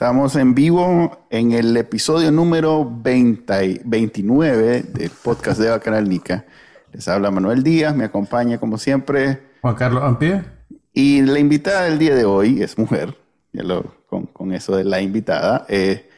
[0.00, 6.46] Estamos en vivo en el episodio número 20, 29 del podcast de Bacanal Nica.
[6.92, 10.44] Les habla Manuel Díaz, me acompaña como siempre Juan Carlos Ampie.
[10.92, 13.16] Y la invitada del día de hoy es mujer,
[13.52, 15.66] ya lo, con, eso de la invitada.
[15.68, 16.08] Eh,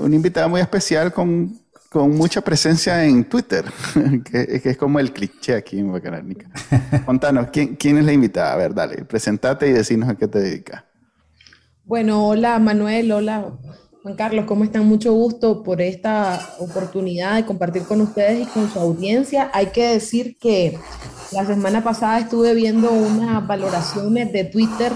[0.00, 1.56] una invitada muy especial con,
[1.88, 3.64] con mucha presencia en Twitter,
[4.24, 6.50] que, es como el cliché aquí en Bacanal Nica.
[7.06, 8.54] Contanos, ¿quién, ¿quién es la invitada?
[8.54, 10.82] A ver, dale, presentate y decinos a qué te dedicas.
[11.84, 13.52] Bueno, hola Manuel, hola
[14.02, 14.86] Juan Carlos, ¿cómo están?
[14.86, 19.50] Mucho gusto por esta oportunidad de compartir con ustedes y con su audiencia.
[19.52, 20.78] Hay que decir que
[21.32, 24.92] la semana pasada estuve viendo unas valoraciones de Twitter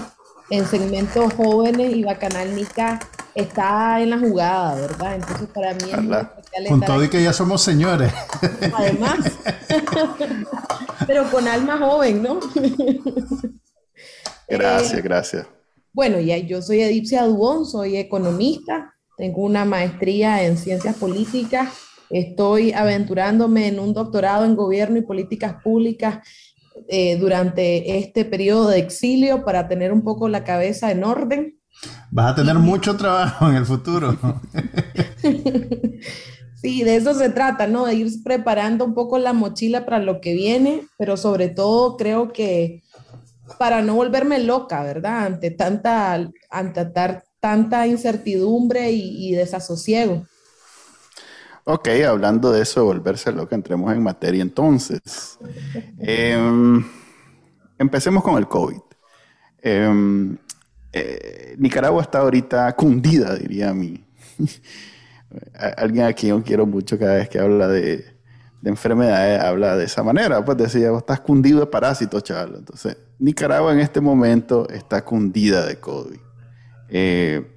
[0.49, 2.99] en segmentos jóvenes y Bacanal Nica
[3.35, 5.15] está en la jugada, ¿verdad?
[5.15, 8.13] Entonces para mí es muy especial Con todo y que ya somos señores.
[8.73, 9.19] Además,
[11.07, 12.39] pero con alma joven, ¿no?
[14.47, 15.47] Gracias, eh, gracias.
[15.97, 21.73] Bueno, ya yo soy Edipcia Dubón, soy economista, tengo una maestría en ciencias políticas,
[22.11, 26.19] estoy aventurándome en un doctorado en gobierno y políticas públicas
[26.87, 31.57] eh, durante este periodo de exilio para tener un poco la cabeza en orden.
[32.11, 34.15] Vas a tener mucho trabajo en el futuro.
[36.61, 37.87] sí, de eso se trata, ¿no?
[37.87, 42.31] De ir preparando un poco la mochila para lo que viene, pero sobre todo creo
[42.31, 42.83] que
[43.57, 45.25] para no volverme loca, ¿verdad?
[45.25, 46.13] Ante tanta,
[46.49, 46.85] ante
[47.39, 50.25] tanta incertidumbre y, desasosiego.
[51.63, 55.37] Ok, hablando de eso, de volverse loca, entremos en materia entonces.
[55.99, 56.83] Em,
[57.77, 58.81] empecemos con el COVID.
[59.61, 60.37] Em,
[60.93, 64.05] eh, Nicaragua está ahorita cundida, diría a mí.
[65.77, 68.05] Alguien a quien yo quiero mucho cada vez que habla de,
[68.61, 70.43] de enfermedades, habla de esa manera.
[70.43, 72.55] Pues decía, vos estás cundido de parásitos, chaval.
[72.59, 76.19] Entonces, Nicaragua en este momento está cundida de COVID.
[76.89, 77.51] Eh,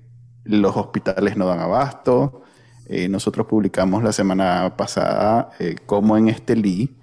[0.44, 2.42] los hospitales no dan abasto.
[2.86, 6.96] Eh, nosotros publicamos la semana pasada eh, cómo en Estelí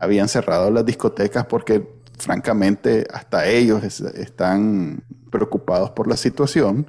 [0.00, 1.86] habían cerrado las discotecas porque
[2.18, 6.86] francamente hasta ellos están preocupados por la situación.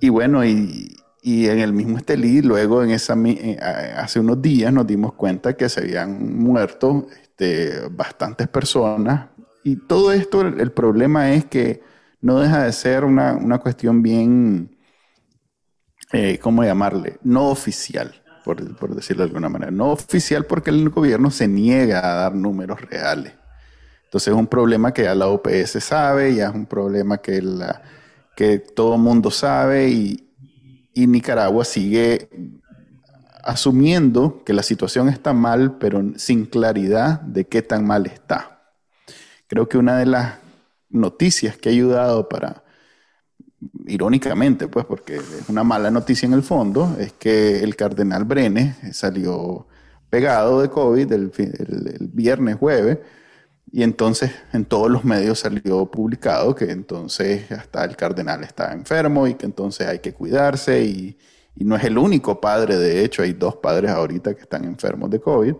[0.00, 3.16] Y bueno, y, en el mismo Estelí, luego en esa,
[3.96, 9.31] hace unos días nos dimos cuenta que se habían muerto este, bastantes personas
[9.64, 11.82] y todo esto, el, problema es que
[12.20, 14.76] no deja de ser una, cuestión bien,
[16.12, 17.18] eh, ¿cómo llamarle?
[17.22, 19.70] No oficial, por, decirlo de alguna manera.
[19.70, 23.34] No oficial porque el gobierno se niega a dar números reales.
[24.04, 27.82] Entonces es un problema que ya la OPS sabe, ya es un problema que, la,
[28.36, 30.28] que todo mundo sabe y,
[30.92, 32.28] y Nicaragua sigue
[33.42, 38.51] asumiendo que la situación está mal, pero sin claridad de qué tan mal está.
[39.52, 40.38] Creo que una de las
[40.88, 42.64] noticias que ha ayudado para,
[43.86, 48.76] irónicamente, pues porque es una mala noticia en el fondo, es que el cardenal Brenes
[48.96, 49.66] salió
[50.08, 51.30] pegado de COVID el,
[52.14, 53.00] viernes, jueves,
[53.70, 59.26] y entonces en todos los medios salió publicado que entonces hasta el cardenal está enfermo
[59.26, 61.18] y que entonces hay que cuidarse y,
[61.56, 65.20] no es el único padre, de hecho hay dos padres ahorita que están enfermos de
[65.20, 65.54] COVID,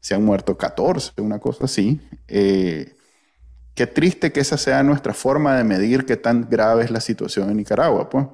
[0.00, 2.00] se han muerto 14, una cosa así.
[2.28, 2.95] Eh,
[3.76, 7.50] Qué triste que esa sea nuestra forma de medir qué tan grave es la situación
[7.50, 8.26] en Nicaragua, pues.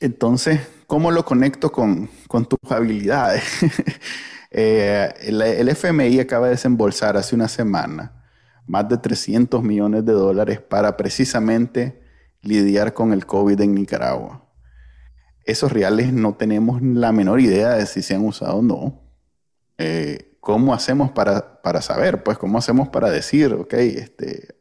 [0.00, 3.44] Entonces, ¿cómo lo conecto con, tus habilidades?
[4.52, 8.20] Eh, el, el, FMI acaba de desembolsar hace una semana
[8.66, 12.02] más de 300 millones de dólares para precisamente
[12.42, 14.44] lidiar con el COVID en Nicaragua.
[15.44, 19.00] Esos reales no tenemos la menor idea de si se han usado o no.
[19.78, 22.22] Eh, ¿cómo hacemos para, para, saber?
[22.22, 24.56] Pues, ¿cómo hacemos para decir, ok, este,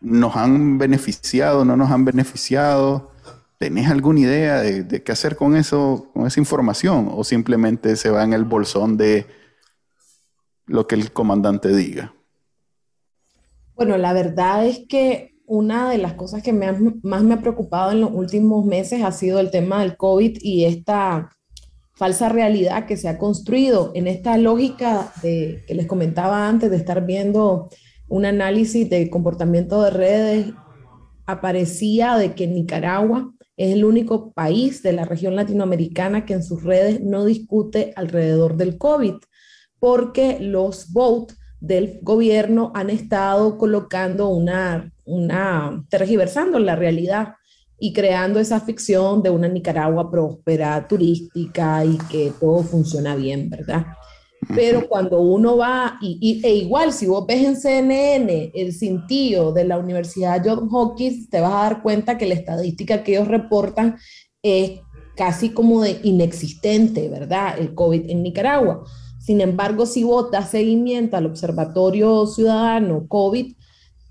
[0.00, 3.12] nos han beneficiado, no nos han beneficiado?
[3.58, 7.08] ¿Tenés alguna idea de, qué hacer con eso, con esa información?
[7.10, 9.26] ¿O simplemente se va en el bolsón de
[10.66, 12.12] lo que el comandante diga?
[13.74, 18.00] Bueno, la verdad es que una de las cosas que más me ha preocupado en
[18.00, 21.30] los últimos meses ha sido el tema del COVID y esta
[21.96, 26.76] falsa realidad que se ha construido en esta lógica de, que les comentaba antes de
[26.76, 27.70] estar viendo
[28.08, 30.46] un análisis de comportamiento de redes,
[31.24, 36.62] aparecía de que Nicaragua es el único país de la región latinoamericana que en sus
[36.62, 39.14] redes no discute alrededor del COVID,
[39.80, 47.34] porque los votes del gobierno han estado colocando una, una, tergiversando la realidad
[47.78, 53.86] y creando esa ficción de una Nicaragua próspera, turística y que todo funciona bien, ¿verdad?
[54.54, 59.64] Pero cuando uno va, y, e igual si vos ves en CNN el cintillo de
[59.64, 63.96] la Universidad John Hopkins, te vas a dar cuenta que la estadística que ellos reportan
[64.42, 64.80] es
[65.16, 67.58] casi como de inexistente, ¿verdad?
[67.58, 68.84] El COVID en Nicaragua.
[69.18, 73.55] Sin embargo, si vos das seguimiento al Observatorio Ciudadano COVID,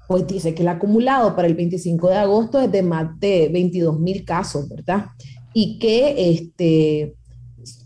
[0.07, 3.99] pues dice que el acumulado para el 25 de agosto es de más de 22
[3.99, 5.07] mil casos, ¿verdad?
[5.53, 7.15] Y que este,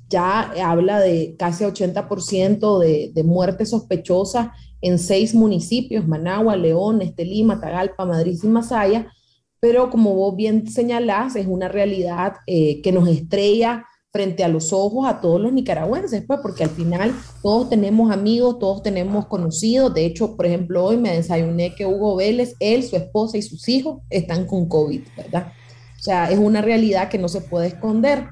[0.09, 4.49] ya habla de casi 80% de, de muertes sospechosas
[4.81, 9.11] en seis municipios, Managua, León, Estelí, Matagalpa, Madrid y Masaya,
[9.59, 14.73] pero como vos bien señalás, es una realidad eh, que nos estrella frente a los
[14.73, 17.13] ojos a todos los nicaragüenses, pues, porque al final
[17.43, 19.93] todos tenemos amigos, todos tenemos conocidos.
[19.93, 23.67] De hecho, por ejemplo, hoy me desayuné que Hugo Vélez, él, su esposa y sus
[23.69, 25.53] hijos están con COVID, ¿verdad?
[25.99, 28.29] O sea, es una realidad que no se puede esconder.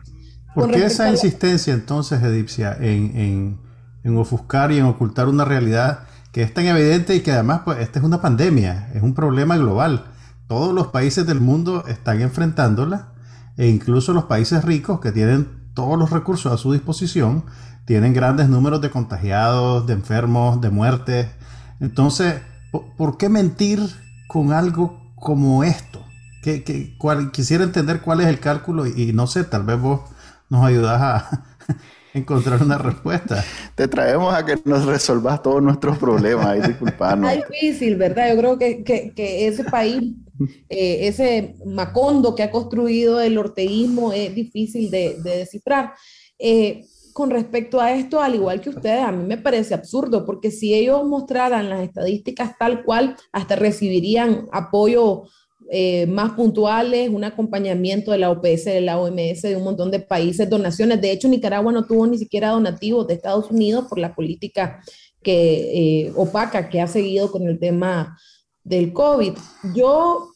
[0.56, 3.60] ¿Por qué esa insistencia entonces, Edipcia, en,
[4.04, 7.80] en, ofuscar y en ocultar una realidad que es tan evidente y que además, pues,
[7.80, 10.06] esta es una pandemia, es un problema global?
[10.48, 13.14] Todos los países del mundo están enfrentándola
[13.58, 17.44] e incluso los países ricos que tienen todos los recursos a su disposición,
[17.86, 21.28] tienen grandes números de contagiados, de enfermos, de muertes.
[21.80, 22.42] Entonces,
[22.72, 23.80] ¿por qué mentir
[24.28, 26.04] con algo como esto?
[26.42, 26.96] Que,
[27.32, 30.02] quisiera entender cuál es el cálculo y, no sé, tal vez vos
[30.50, 31.46] nos ayudas a
[32.18, 33.44] encontrar una respuesta.
[33.76, 36.68] Te traemos a que nos resolvas todos nuestros problemas.
[36.68, 37.32] disculpanos.
[37.38, 38.30] Es difícil, ¿verdad?
[38.30, 39.14] Yo creo que,
[39.48, 40.14] ese país,
[40.70, 45.94] eh, ese macondo que ha construido el orteísmo es difícil de, descifrar.
[46.40, 50.52] Eh, con respecto a esto, al igual que ustedes, a mí me parece absurdo, porque
[50.52, 55.24] si ellos mostraran las estadísticas tal cual, hasta recibirían apoyo
[55.70, 60.00] eh, más puntuales, un acompañamiento de la OPS, de la OMS, de un montón de
[60.00, 61.02] países, donaciones.
[61.02, 64.82] De hecho, Nicaragua no tuvo ni siquiera donativos de Estados Unidos por la política
[65.22, 68.18] que, eh, opaca que ha seguido con el tema
[68.64, 69.34] del COVID.
[69.76, 70.30] Yo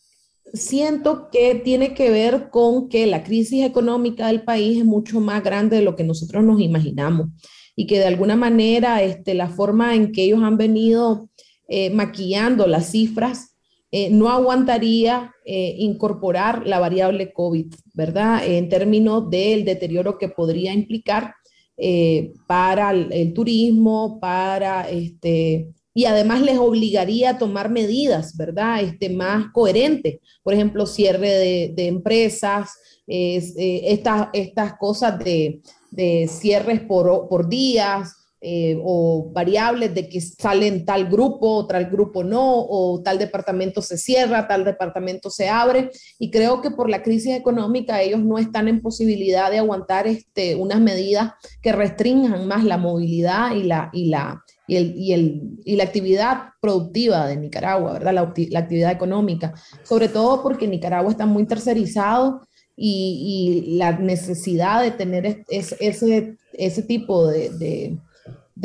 [0.53, 5.43] siento que tiene que ver con que la crisis económica del país es mucho más
[5.43, 7.27] grande de lo que nosotros nos imaginamos
[7.75, 11.29] y que de alguna manera este, la forma en que ellos han venido
[11.69, 13.50] eh, maquillando las cifras
[13.93, 18.41] eh, no aguantaría eh, incorporar la variable COVID, ¿verdad?
[18.45, 21.35] En términos del deterioro que podría implicar
[21.75, 28.81] eh, para el, turismo, para este, y además les obligaría a tomar medidas, ¿verdad?
[28.81, 31.29] Este, más coherentes, por ejemplo, cierre
[31.75, 32.69] de, empresas,
[33.07, 35.59] estas, estas cosas de,
[35.89, 42.23] de cierres por, por días, eh, o variables de que salen tal grupo, tal grupo
[42.23, 45.91] no, o tal departamento se cierra, tal departamento se abre.
[46.17, 50.55] Y creo que por la crisis económica ellos no están en posibilidad de aguantar este,
[50.55, 55.41] unas medidas que restrinjan más la movilidad y la, y la, y, el, y, el,
[55.63, 58.13] y la actividad productiva de Nicaragua, ¿verdad?
[58.13, 62.41] La, la, actividad económica, sobre todo porque Nicaragua está muy tercerizado
[62.75, 67.99] y, la necesidad de tener ese, ese tipo de de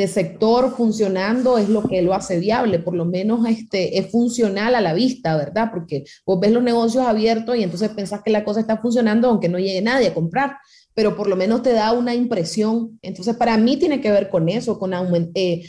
[0.07, 4.83] sector funcionando es lo que lo hace viable, por lo menos este, es funcional a
[4.83, 5.71] la vista, ¿verdad?
[5.73, 9.49] Porque vos ves los negocios abiertos y entonces pensás que la cosa está funcionando aunque
[9.49, 10.59] no llegue nadie a comprar,
[10.93, 12.99] pero por lo menos te da una impresión.
[13.01, 14.93] Entonces, para mí tiene que ver con eso, con
[15.35, 15.63] eh,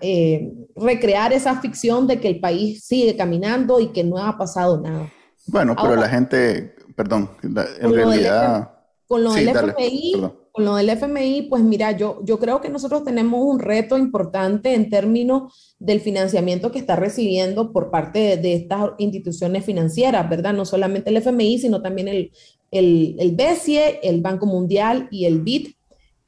[0.00, 4.80] eh, recrear esa ficción de que el país sigue caminando y que no ha pasado
[4.80, 5.12] nada.
[5.46, 8.70] Bueno, pero la gente, perdón, en realidad...
[9.06, 13.02] con lo del FMI, con lo del FMI, pues mira, yo, yo creo que nosotros
[13.02, 18.92] tenemos un reto importante en términos del financiamiento que está recibiendo por parte de, estas
[18.98, 20.52] instituciones financieras, ¿verdad?
[20.52, 22.30] No solamente el FMI, sino también el,
[22.70, 25.70] el, el BCE, el Banco Mundial y el BID,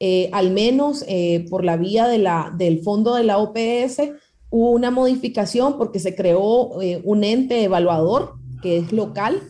[0.01, 4.11] eh, al menos eh, por la vía de la, del fondo de la OPS,
[4.51, 9.41] hubo una modificación porque se creó eh, un ente evaluador que es local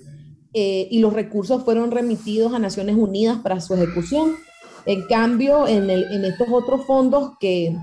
[0.59, 4.37] y los recursos fueron remitidos a Naciones Unidas para su ejecución.
[4.87, 7.77] En cambio, en, estos otros fondos que,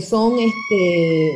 [0.00, 1.30] son este,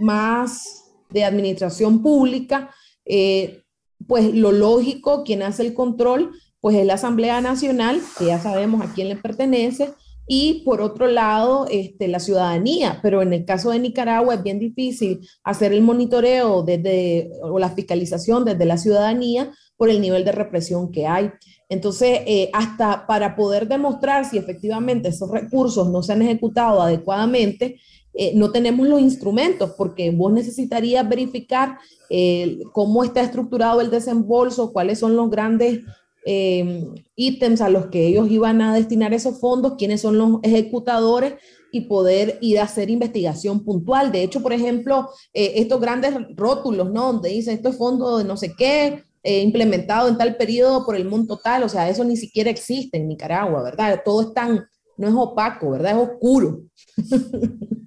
[0.00, 2.70] más de administración pública,
[3.06, 3.62] eh,
[4.06, 8.82] pues lo lógico, quien hace el control, pues es la Asamblea Nacional, que ya sabemos
[8.82, 9.94] a quién le pertenece,
[10.26, 13.00] y por otro lado, este, la ciudadanía.
[13.02, 17.70] Pero en el caso de Nicaragua es bien difícil hacer el monitoreo desde, o la
[17.70, 21.30] fiscalización desde la ciudadanía por el nivel de represión que hay.
[21.72, 27.78] Entonces, eh, hasta para poder demostrar si efectivamente esos recursos no se han ejecutado adecuadamente,
[28.14, 31.78] eh, no tenemos los instrumentos porque vos necesitarías verificar
[32.10, 35.80] eh, cómo está estructurado el desembolso, cuáles son los grandes
[36.26, 36.86] eh,
[37.16, 41.34] ítems a los que ellos iban a destinar esos fondos, quiénes son los ejecutadores
[41.72, 44.12] y poder ir a hacer investigación puntual.
[44.12, 47.14] De hecho, por ejemplo, estos grandes rótulos, ¿no?
[47.14, 51.04] Donde dice esto es fondo de no sé qué, implementado en tal periodo por el
[51.04, 54.02] monto tal, o sea, eso ni siquiera existe en Nicaragua, ¿verdad?
[54.04, 55.92] Todo es tan, no es opaco, ¿verdad?
[55.92, 56.62] Es oscuro.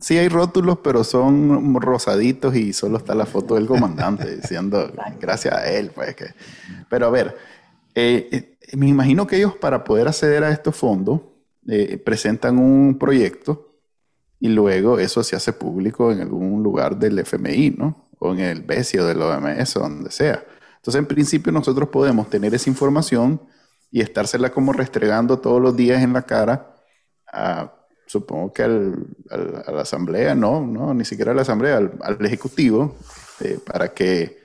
[0.00, 5.54] Sí hay rótulos, pero son rosaditos y solo está la foto del comandante diciendo gracias
[5.54, 5.90] a él.
[5.94, 6.24] Pues, que...
[6.88, 7.36] Pero a ver,
[7.94, 11.20] eh, eh, me imagino que ellos para poder acceder a estos fondos
[11.68, 13.69] eh, presentan un proyecto
[14.40, 18.08] y luego eso se hace público en algún lugar del FMI, ¿no?
[18.18, 20.44] O en el BESI o del OMS o donde sea.
[20.76, 23.40] Entonces, en principio, nosotros podemos tener esa información
[23.90, 26.74] y estársela como restregando todos los días en la cara
[27.30, 27.74] a
[28.10, 32.96] supongo que al, a la asamblea, no, no, ni siquiera a la asamblea, al, ejecutivo,
[33.38, 34.39] eh, para que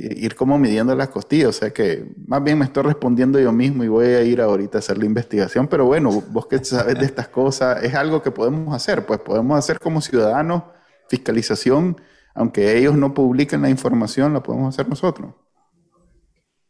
[0.00, 3.84] ir como midiendo las costillas, o sea que más bien me estoy respondiendo yo mismo
[3.84, 7.04] y voy a ir ahorita a hacer la investigación, pero bueno, vos que sabes de
[7.04, 10.62] estas cosas, es algo que podemos hacer, pues podemos hacer como ciudadanos
[11.08, 12.00] fiscalización,
[12.34, 15.34] aunque ellos no publiquen la información, la podemos hacer nosotros.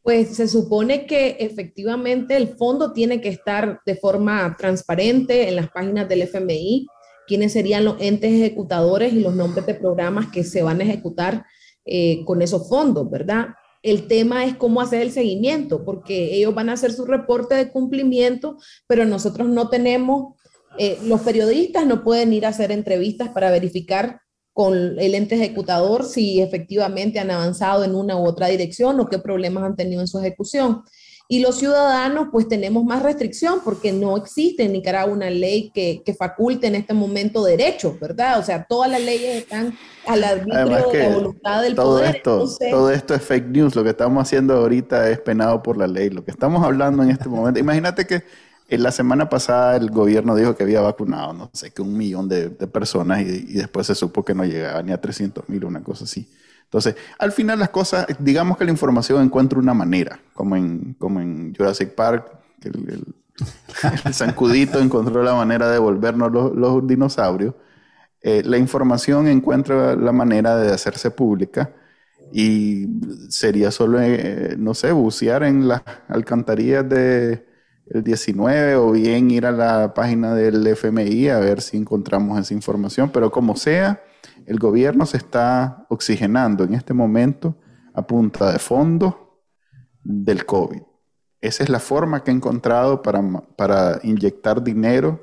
[0.03, 5.69] Pues se supone que efectivamente el fondo tiene que estar de forma transparente en las
[5.69, 6.87] páginas del FMI,
[7.27, 11.45] quiénes serían los entes ejecutadores y los nombres de programas que se van a ejecutar
[11.91, 13.49] eh, con esos fondos, ¿verdad?
[13.83, 17.73] El tema es cómo hacer el seguimiento, porque ellos van a hacer su reporte de
[17.73, 20.37] cumplimiento, pero nosotros no tenemos,
[20.79, 24.21] eh, los periodistas no pueden ir a hacer entrevistas para verificar
[24.53, 29.19] con el ente ejecutador si efectivamente han avanzado en una u otra dirección o qué
[29.19, 30.83] problemas han tenido en su ejecución.
[31.33, 36.03] Y los ciudadanos, pues tenemos más restricción porque no existe en Nicaragua una ley que,
[36.05, 38.41] que faculte en este momento derechos, ¿verdad?
[38.41, 42.17] O sea, todas las leyes están al arbitrio de la voluntad del todo poder.
[42.17, 43.77] Esto, Todo esto es fake news.
[43.77, 46.11] Lo que estamos haciendo ahorita es penado por la ley.
[46.11, 47.61] Lo que estamos hablando en este momento.
[47.61, 48.25] Imagínate que
[48.69, 52.29] en la semana pasada el gobierno dijo que había vacunado, no sé, que un millón
[52.29, 56.03] de, personas y, después se supo que no llegaba ni a 300 mil, una cosa
[56.03, 56.29] así.
[56.71, 61.21] Entonces, al final las cosas, digamos que la información encuentra una manera, como en, como
[61.21, 62.31] en Jurassic Park,
[62.63, 63.05] el,
[64.05, 67.57] el, zancudito encontró la manera de devolvernos los, dinosaurios.
[68.23, 71.73] Eh, la información encuentra la manera de hacerse pública
[72.33, 72.87] y
[73.31, 77.47] sería solo, eh, no sé, bucear en las alcantarillas de
[77.87, 82.55] el 19 o bien ir a la página del FMI a ver si encontramos esa
[82.55, 84.01] información, pero como sea,
[84.47, 87.57] el gobierno se está oxigenando en este momento
[87.95, 89.41] a punta de fondo
[90.03, 90.83] del COVID.
[91.41, 93.23] Esa es la forma que ha encontrado para,
[93.57, 95.21] para inyectar dinero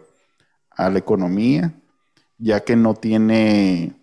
[0.72, 1.74] a la economía,
[2.38, 3.96] ya que no tiene,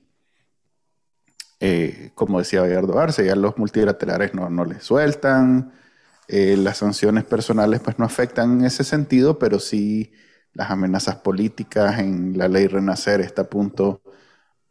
[1.61, 5.73] eh, como decía Gallardo Arce, ya los multilaterales no, no le sueltan,
[6.28, 10.12] eh, las sanciones personales pues no afectan en ese sentido, pero sí
[10.52, 14.00] las amenazas políticas en la ley Renacer está a punto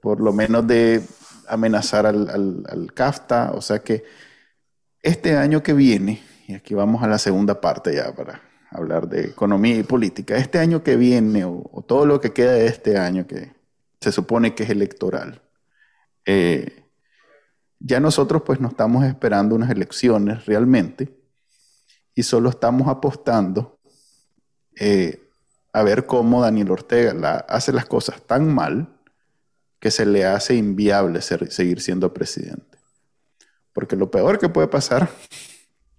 [0.03, 1.01] por lo menos de
[1.47, 2.27] amenazar al,
[2.67, 3.53] al, CAFTA.
[3.53, 4.03] O sea que
[5.01, 9.27] este año que viene, y aquí vamos a la segunda parte ya para hablar de
[9.27, 13.25] economía y política, este año que viene o, todo lo que queda de este año
[13.25, 13.53] que
[14.01, 15.41] se supone que es electoral,
[16.25, 16.83] eh,
[17.79, 21.17] ya nosotros pues no estamos esperando unas elecciones realmente,
[22.13, 23.79] y solo estamos apostando
[24.75, 25.29] eh,
[25.71, 28.92] a ver cómo Daniel Ortega hace las cosas tan mal
[29.83, 32.77] que se le hace inviable seguir siendo presidente.
[33.73, 35.09] Porque lo peor que puede pasar,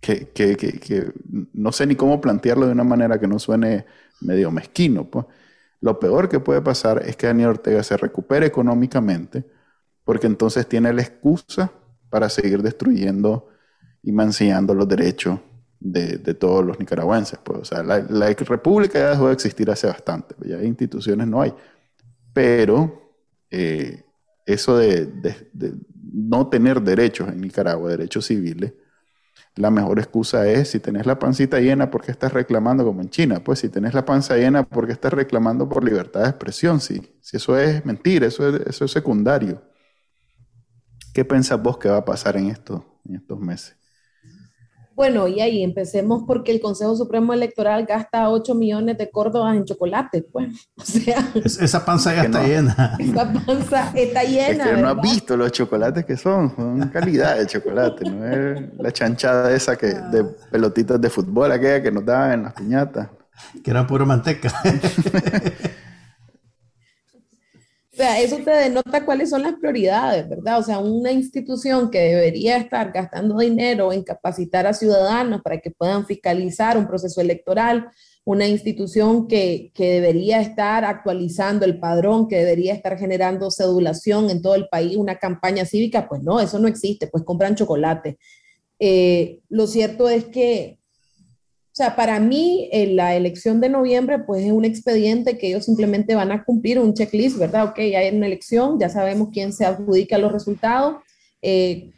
[0.01, 1.13] que, que,
[1.53, 3.85] no sé ni cómo plantearlo de una manera que no suene
[4.23, 5.27] medio mezquino, pues,
[5.83, 9.45] lo peor que puede pasar es que Daniel Ortega se recupere económicamente,
[10.03, 11.71] porque entonces tiene la excusa
[12.09, 13.49] para seguir destruyendo
[14.03, 15.41] y mancillando los derechos
[15.79, 17.39] de, todos los nicaragüenses.
[17.45, 17.59] Pues.
[17.59, 21.53] O sea, la, república ya dejó de existir hace bastante, ya instituciones no hay.
[22.33, 23.04] Pero
[23.57, 24.05] eh,
[24.47, 25.09] eso de,
[26.13, 28.73] no tener derechos en Nicaragua, derechos civiles,
[29.55, 33.43] la mejor excusa es si tenés la pancita llena porque estás reclamando como en China,
[33.45, 37.37] pues si tenés la panza llena porque estás reclamando por libertad de expresión, si, si
[37.37, 39.63] eso es mentira, eso es, eso es secundario.
[41.13, 43.77] ¿Qué pensás vos que va a pasar en, en estos meses?
[44.95, 49.65] Bueno, y ahí empecemos porque el Consejo Supremo Electoral gasta 8 millones de córdobas en
[49.65, 50.69] chocolate, pues.
[50.77, 52.97] O sea, esa panza ya está llena.
[52.99, 54.65] Esa panza está llena.
[54.65, 58.63] Es que no has visto los chocolates que son, son calidad de chocolate, no es
[58.79, 63.09] la chanchada esa que de pelotitas de fútbol aquella que nos daban en las piñatas.
[63.63, 64.53] Que era pura manteca.
[67.95, 70.59] O sea, eso te denota cuáles son las prioridades, ¿verdad?
[70.59, 75.71] O sea, una institución que debería estar gastando dinero en capacitar a ciudadanos para que
[75.71, 77.87] puedan fiscalizar un proceso electoral,
[78.25, 84.43] una institución que, que, debería estar actualizando el padrón, que debería estar generando cedulación en
[84.43, 88.19] todo el país, una campaña cívica, pues no, eso no existe, pues compran chocolate.
[88.81, 90.81] Eh, lo cierto es que
[91.75, 95.65] o sea, para mí en la elección de noviembre pues es un expediente que ellos
[95.65, 97.65] simplemente van a cumplir un checklist, ¿verdad?
[97.65, 101.03] Ok, ya hay una elección, ya sabemos quién se adjudica los resultados,
[101.43, 101.91] eh,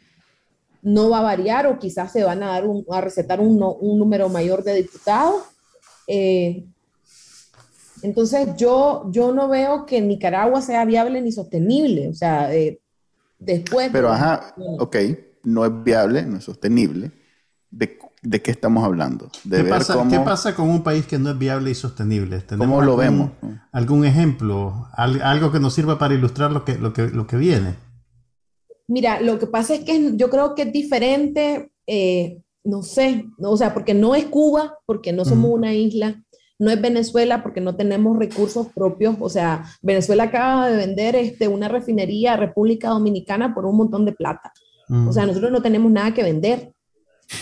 [0.81, 3.99] no va a variar o quizás se van a dar un, a recetar un, un,
[3.99, 5.43] número mayor de diputados.
[6.07, 6.65] Eh,
[8.01, 12.79] entonces yo, yo no veo que Nicaragua sea viable ni sostenible, o sea, eh,
[13.37, 13.91] después...
[13.91, 14.95] Pero ajá, ok,
[15.43, 17.11] no es viable, no es sostenible.
[17.69, 19.29] ¿De ¿De qué estamos hablando?
[19.49, 22.43] ¿Qué, pasa, con un país que no es viable y sostenible?
[22.57, 23.31] ¿Cómo lo vemos?
[23.71, 24.87] ¿Algún ejemplo?
[24.93, 27.75] ¿Algo que nos sirva para ilustrar lo que, lo que, lo que viene?
[28.87, 33.55] Mira, lo que pasa es que yo creo que es diferente, eh, no sé, o
[33.55, 36.21] sea, porque no es Cuba, porque no somos una isla,
[36.59, 39.15] no es Venezuela porque no tenemos recursos propios.
[39.21, 44.05] O sea, Venezuela acaba de vender este, una refinería a República Dominicana por un montón
[44.05, 44.51] de plata.
[44.89, 46.73] O sea, nosotros no tenemos nada que vender.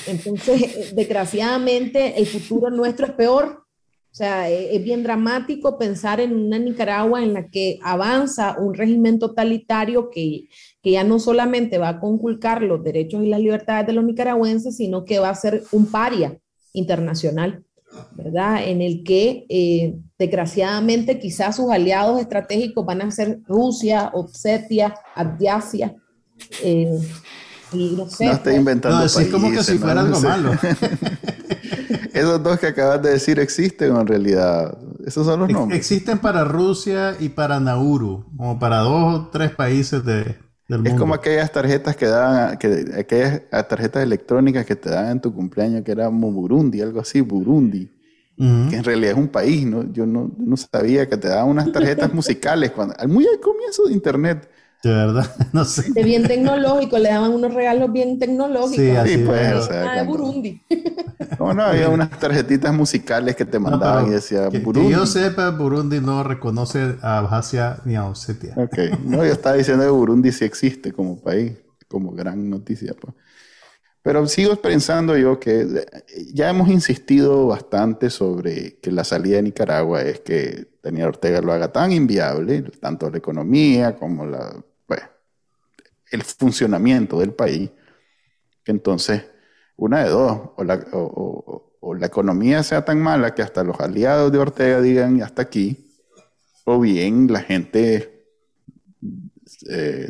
[0.07, 3.65] Entonces, desgraciadamente, el futuro nuestro es peor.
[4.11, 8.73] O sea, e, es bien dramático pensar en una Nicaragua en la que avanza un
[8.73, 10.47] régimen totalitario que,
[10.81, 14.77] que ya no solamente va a conculcar los derechos y las libertades de los nicaragüenses,
[14.77, 16.39] sino que va a ser un paria
[16.71, 17.65] internacional,
[18.13, 18.67] ¿verdad?
[18.67, 25.95] En el que, eh, desgraciadamente, quizás sus aliados estratégicos van a ser Rusia, Obsetia, Abjasia.
[26.63, 26.99] Eh,
[27.75, 28.25] no sé.
[28.25, 28.99] No estoy inventando.
[28.99, 30.51] No, es como que si fuera algo malo.
[32.13, 34.77] Esos dos que acabas de decir existen en realidad.
[35.05, 35.77] Esos son los nombres.
[35.77, 40.23] Existen para Rusia y para Nauru, como para dos o tres países de,
[40.67, 40.89] del mundo.
[40.89, 45.33] Es como aquellas tarjetas que daban, que, aquellas tarjetas electrónicas que te daban en tu
[45.33, 47.91] cumpleaños, que era Burundi, algo así, Burundi.
[48.37, 49.89] Que en realidad es un país, ¿no?
[49.93, 53.93] Yo no, no sabía que te daban unas tarjetas musicales cuando, muy al comienzo de
[53.93, 54.49] internet
[54.89, 55.91] de verdad, no sé.
[55.91, 58.75] De bien tecnológico, le daban unos regalos bien tecnológicos.
[58.75, 60.61] Sí, así pues, de Burundi.
[61.39, 64.89] No, no, había unas tarjetitas musicales que te mandaban y decía Burundi.
[64.89, 68.53] Que yo sepa, Burundi no reconoce a Abjasia ni a Osetia.
[68.55, 71.53] Ok, no, yo estaba diciendo que Burundi sí existe como país,
[71.87, 72.93] como gran noticia.
[72.99, 73.13] Pues.
[74.05, 75.87] Pero sigo pensando yo que
[76.31, 81.51] ya hemos insistido bastante sobre que la salida de Nicaragua es que Daniel Ortega lo
[81.51, 84.63] haga tan inviable, tanto la economía como la
[86.15, 87.69] el funcionamiento del país,
[88.65, 89.23] entonces,
[89.77, 94.31] una de dos, o la, o, la economía sea tan mala que hasta los aliados
[94.31, 95.91] de Ortega digan hasta aquí,
[96.65, 98.25] o bien la gente,
[99.69, 100.09] eh,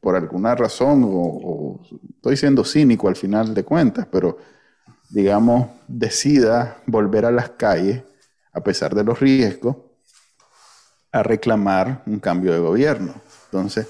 [0.00, 1.80] por alguna razón, o,
[2.16, 4.38] estoy siendo cínico al final de cuentas, pero
[5.10, 8.02] digamos, decida volver a las calles,
[8.52, 9.76] a pesar de los riesgos,
[11.12, 13.14] a reclamar un cambio de gobierno.
[13.46, 13.86] Entonces,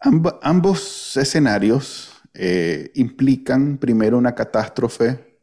[0.00, 5.40] ambos escenarios eh, implican primero una catástrofe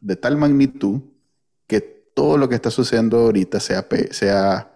[0.00, 1.00] de tal magnitud
[1.66, 4.72] que todo lo que está sucediendo ahorita sea, sea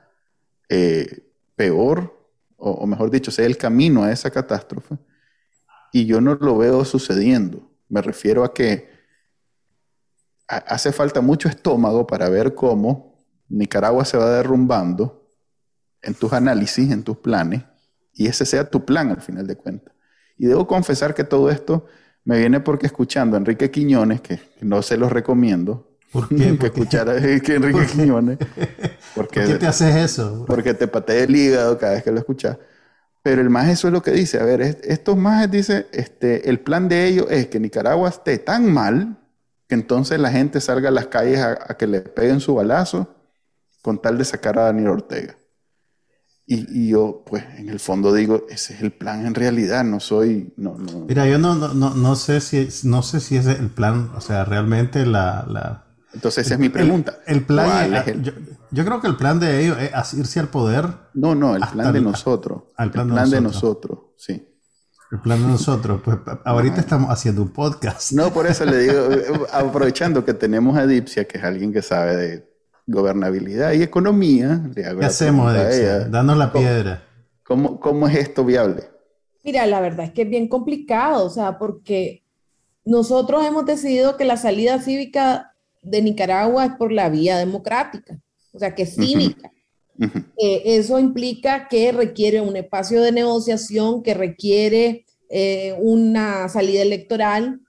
[0.69, 2.19] eh, peor,
[2.57, 4.97] o, mejor dicho, sea el camino a esa catástrofe.
[5.93, 7.71] Y yo no lo veo sucediendo.
[7.89, 8.89] Me refiero a que
[10.47, 15.29] hace falta mucho estómago para ver cómo Nicaragua se va derrumbando
[16.01, 17.63] en tus análisis, en tus planes,
[18.15, 19.95] y ese sea tu plan al final de cuentas.
[20.37, 21.87] Y debo confesar que todo esto
[22.25, 26.59] me viene porque escuchando a Enrique Quiñones, que, no se los recomiendo, ¿Por qué?
[26.59, 28.39] que escuchar a Enrique Quiñones.
[29.15, 30.45] Porque, ¿Por qué te haces eso?
[30.47, 32.59] Porque te patea el hígado cada vez que lo escuchas.
[33.23, 34.41] Pero el más eso es lo que dice.
[34.41, 38.73] A ver, estos más dice, este, el plan de ellos es que Nicaragua esté tan
[38.73, 39.19] mal
[39.69, 43.15] que entonces la gente salga a las calles a, a que le peguen su balazo
[43.81, 45.37] con tal de sacar a Daniel Ortega.
[46.45, 50.53] Y, yo, pues, en el fondo digo, ese es el plan en realidad, no soy...
[50.57, 51.07] No, no.
[51.07, 54.45] Mira, yo no, no, no, sé si, no sé si es el plan, o sea,
[54.45, 55.47] realmente la...
[55.49, 57.21] la Entonces esa es mi pregunta.
[57.27, 58.05] El, plan,
[58.71, 60.89] Yo, creo que el plan de ellos es irse al poder.
[61.15, 62.65] No, no, el plan de nosotros.
[62.77, 63.99] el plan, de, nosotros.
[64.17, 64.49] sí.
[65.13, 68.13] El plan de nosotros, pues ahorita estamos haciendo un podcast.
[68.13, 69.09] No, por eso le digo,
[69.53, 72.52] aprovechando que tenemos a Dipsia, que es alguien que sabe de
[72.87, 76.01] gobernabilidad y economía, le hago ¿qué hacemos, Dipsia?
[76.09, 77.03] Danos la piedra.
[77.43, 78.85] ¿Cómo, ¿Cómo es esto viable?
[79.45, 82.23] Mira, la verdad es que es bien complicado, o sea, porque
[82.85, 88.21] nosotros hemos decidido que la salida cívica de Nicaragua es por la vía democrática,
[88.53, 89.51] o sea, que es cívica.
[90.37, 97.61] Eh, eso implica que requiere un espacio de negociación, que requiere eh, una salida electoral,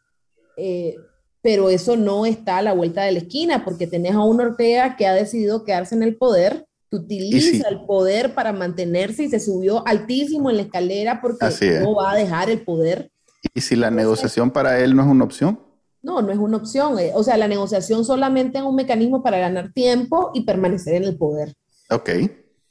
[0.57, 0.95] eh,
[1.43, 4.95] pero eso no está a la vuelta de la esquina, porque tenés a un Ortega
[4.95, 9.41] que ha decidido quedarse en el poder, que utiliza el poder para mantenerse y se
[9.41, 11.45] subió altísimo en la escalera porque
[11.81, 13.11] no va a dejar el poder.
[13.53, 15.59] ¿Y si la negociación para él no es una opción?
[16.01, 16.97] No, no es una opción.
[17.13, 21.17] O sea, la negociación solamente es un mecanismo para ganar tiempo y permanecer en el
[21.17, 21.53] poder.
[21.89, 22.09] Ok.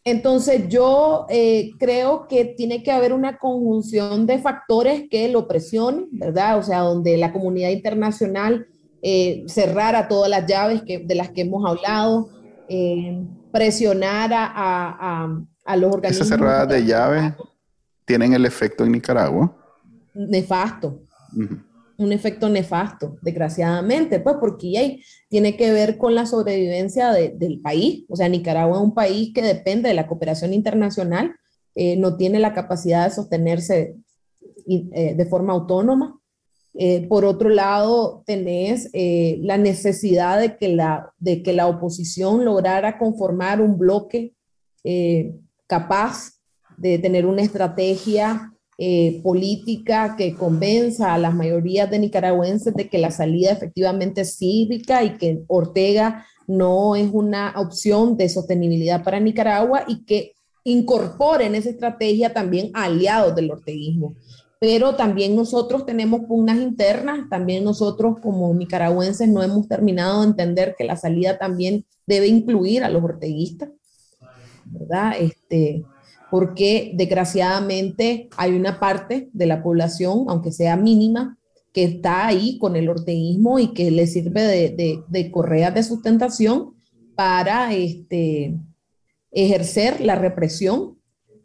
[0.04, 6.08] Entonces yo eh, creo que tiene que haber una conjunción de factores que lo presionen,
[6.10, 6.58] ¿verdad?
[6.58, 8.66] O sea, donde la comunidad internacional
[9.00, 12.28] eh, cerrara todas las llaves que, de las que hemos hablado,
[12.68, 15.28] eh, presionara a,
[15.64, 16.26] a, los organismos.
[16.26, 17.32] Esas cerradas de llaves
[18.04, 19.54] tienen el efecto en Nicaragua.
[20.14, 21.00] Nefasto
[21.98, 28.04] un efecto nefasto, desgraciadamente, pues porque ahí tiene que ver con la sobrevivencia del país.
[28.08, 31.34] O sea, Nicaragua es un país que depende de la cooperación internacional,
[31.74, 33.96] eh, no tiene la capacidad de sostenerse
[34.66, 36.18] eh, de forma autónoma.
[36.74, 42.98] Eh, por otro lado, tenés la necesidad de que la, de que la oposición lograra
[42.98, 44.34] conformar un bloque
[45.66, 46.40] capaz
[46.78, 52.98] de tener una estrategia eh, política que convenza a las mayorías de nicaragüenses de que
[52.98, 59.20] la salida efectivamente es cívica y que Ortega no es una opción de sostenibilidad para
[59.20, 60.32] Nicaragua y que
[60.64, 64.14] incorpore en esa estrategia también aliados del orteguismo.
[64.58, 70.76] Pero también nosotros tenemos pugnas internas, también nosotros como nicaragüenses no hemos terminado de entender
[70.78, 73.70] que la salida también debe incluir a los orteguistas,
[74.66, 75.14] ¿verdad?
[75.18, 75.84] Este,
[76.32, 81.36] porque desgraciadamente hay una parte de la población, aunque sea mínima,
[81.74, 86.74] que está ahí con el orteísmo y que le sirve de, de, correas de sustentación
[87.14, 88.54] para este,
[89.30, 90.98] ejercer la represión.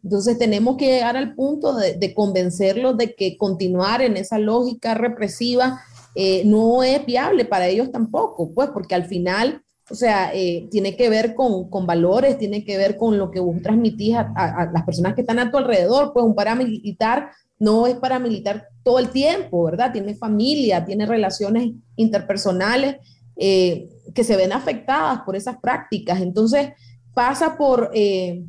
[0.06, 4.94] Entonces tenemos que llegar al punto de, de convencerlos de que continuar en esa lógica
[4.94, 5.82] represiva
[6.16, 10.96] eh, no es viable para ellos tampoco, pues porque al final o sea, eh, tiene
[10.96, 14.84] que ver con, con, valores, tiene que ver con lo que vos transmitís a, las
[14.84, 16.12] personas que están a tu alrededor.
[16.14, 19.94] Pues un paramilitar no es paramilitar todo el tiempo, ¿verdad?
[19.94, 22.98] Tiene familia, tiene relaciones interpersonales
[23.38, 26.22] eh, que se ven afectadas por esas prácticas.
[26.22, 26.70] Entonces,
[27.14, 28.44] pasa por eh,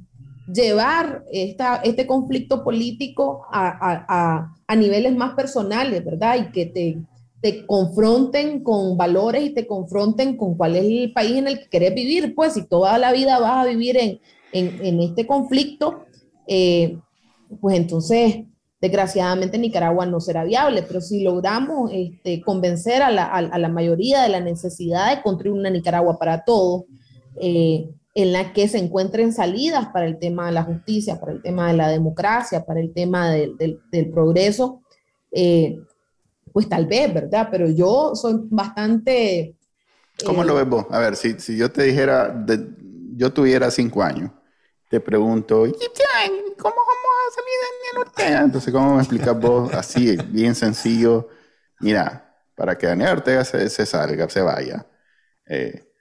[0.53, 6.37] llevar esta, este conflicto político a, a niveles más personales, ¿verdad?
[6.37, 6.99] Y que te
[7.41, 11.69] te confronten con valores y te confronten con cuál es el país en el que
[11.69, 14.21] quieres vivir, pues si toda la vida vas a vivir en,
[14.53, 16.05] en, este conflicto,
[16.47, 16.99] eh,
[17.61, 18.45] pues entonces
[18.81, 24.23] desgraciadamente Nicaragua no será viable, pero si logramos este, convencer a la, a, la, mayoría
[24.23, 26.85] de la necesidad de construir una Nicaragua para todos,
[27.41, 31.43] eh, en la que se encuentren salidas para el tema de la justicia, para el
[31.43, 34.83] tema de la democracia, para el tema del, del progreso,
[35.31, 35.79] eh,
[36.53, 37.49] pues tal vez, ¿verdad?
[37.51, 39.55] Pero yo soy bastante...
[40.25, 40.87] ¿Cómo lo eh, ves vos?
[40.91, 42.69] A ver, si, si yo te dijera, de,
[43.15, 44.31] yo tuviera cinco años,
[44.89, 45.67] te pregunto,
[46.57, 48.41] ¿cómo vamos a salir Daniel Ortega?
[48.41, 51.29] Entonces, ¿cómo me explicas vos así, bien sencillo?
[51.81, 54.87] Mira, para que Daniel Ortega se, se salga, se vaya,
[55.47, 55.93] eh,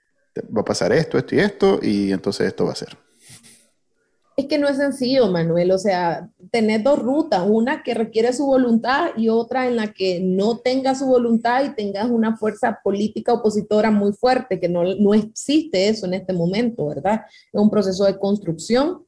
[0.56, 2.98] va a pasar esto, esto y esto, y entonces esto va a ser.
[4.38, 5.71] Es que no es sencillo, Manuel.
[5.71, 10.19] O sea, tener dos rutas, una que requiere su voluntad y otra en la que
[10.19, 15.15] no tenga su voluntad y tengas una fuerza política opositora muy fuerte, que no, no
[15.15, 17.21] existe eso en este momento, ¿verdad?
[17.52, 19.00] Es un proceso de construcción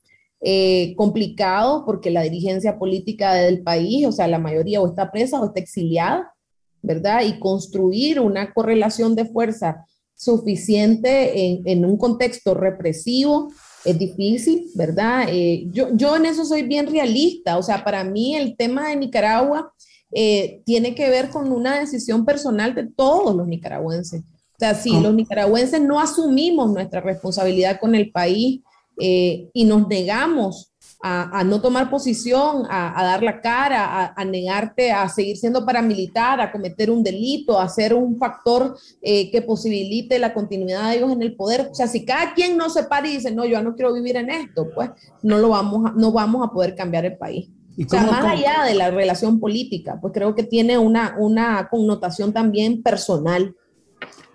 [0.42, 5.40] eh, complicado porque la dirigencia política del país, o sea, la mayoría o está presa
[5.40, 6.34] o está exiliada,
[6.82, 7.22] ¿verdad?
[7.24, 13.50] Y construir una correlación de fuerza suficiente en, en un contexto represivo
[13.86, 15.28] es difícil, ¿verdad?
[15.30, 18.96] Eh, yo, yo en eso soy bien realista, o sea, para mí el tema de
[18.96, 19.74] Nicaragua
[20.12, 24.22] eh, tiene que ver con una decisión personal de todos los nicaragüenses.
[24.22, 28.62] O sea, si los nicaragüenses no asumimos nuestra responsabilidad con el país
[29.00, 35.08] eh, y nos negamos a, no tomar posición, a, dar la cara, a, negarte a
[35.08, 40.34] seguir siendo paramilitar, a cometer un delito, a ser un factor eh, que posibilite la
[40.34, 41.70] continuidad de ellos en el poder.
[41.72, 44.18] O sea, si cada quien no se para y dice, no, yo no quiero vivir
[44.18, 44.90] en esto, pues
[45.24, 47.50] no, lo vamos a, no vamos a poder cambiar el país.
[47.78, 52.34] o sea, más allá de la relación política, pues creo que tiene una, una connotación
[52.34, 53.56] también personal.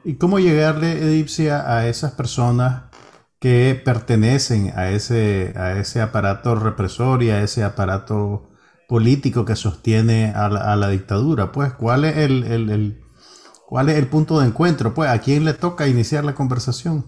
[0.03, 2.84] ¿Y cómo llegarle, Edipsia, a esas personas
[3.44, 8.48] que pertenecen a ese, a ese aparato represor y a ese aparato
[8.88, 11.52] político que sostiene a la, dictadura?
[11.52, 13.02] Pues, ¿cuál es el,
[13.66, 14.94] cuál es el punto de encuentro?
[14.94, 17.04] Pues, ¿a quién le toca iniciar la conversación?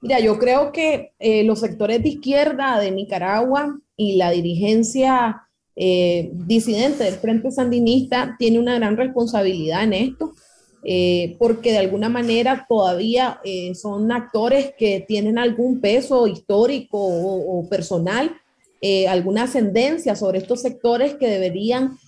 [0.00, 6.30] Mira, yo creo que eh, los sectores de izquierda de Nicaragua y la dirigencia eh,
[6.32, 10.32] disidente del Frente Sandinista tiene una gran responsabilidad en esto,
[10.84, 17.68] eh, porque de alguna manera todavía eh, son actores que tienen algún peso histórico o,
[17.68, 18.32] personal,
[19.08, 21.98] alguna ascendencia sobre estos sectores que deberían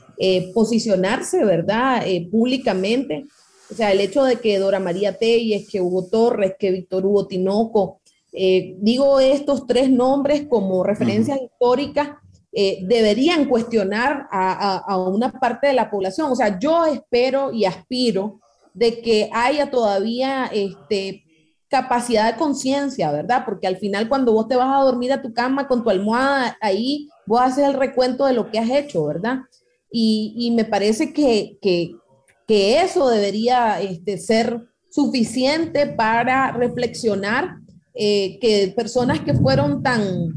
[0.55, 3.27] posicionarse, ¿verdad?, públicamente.
[3.71, 7.27] O sea, el hecho de que Dora María Telles, que Hugo Torres, que Víctor Hugo
[7.27, 8.01] Tinoco,
[8.33, 12.13] digo estos tres nombres como referencias históricas
[12.55, 16.31] eh, deberían cuestionar a, una parte de la población.
[16.31, 18.41] O sea, yo espero y aspiro
[18.75, 21.25] de que haya todavía este,
[21.69, 23.45] capacidad de conciencia, ¿verdad?
[23.47, 26.57] Porque al final cuando vos te vas a dormir a tu cama con tu almohada,
[26.61, 29.39] ahí vos haces el recuento de lo que has hecho, ¿verdad?
[29.91, 31.59] Y, me parece que,
[32.49, 37.57] eso debería este, ser suficiente para reflexionar
[37.95, 40.33] eh, que personas que fueron tan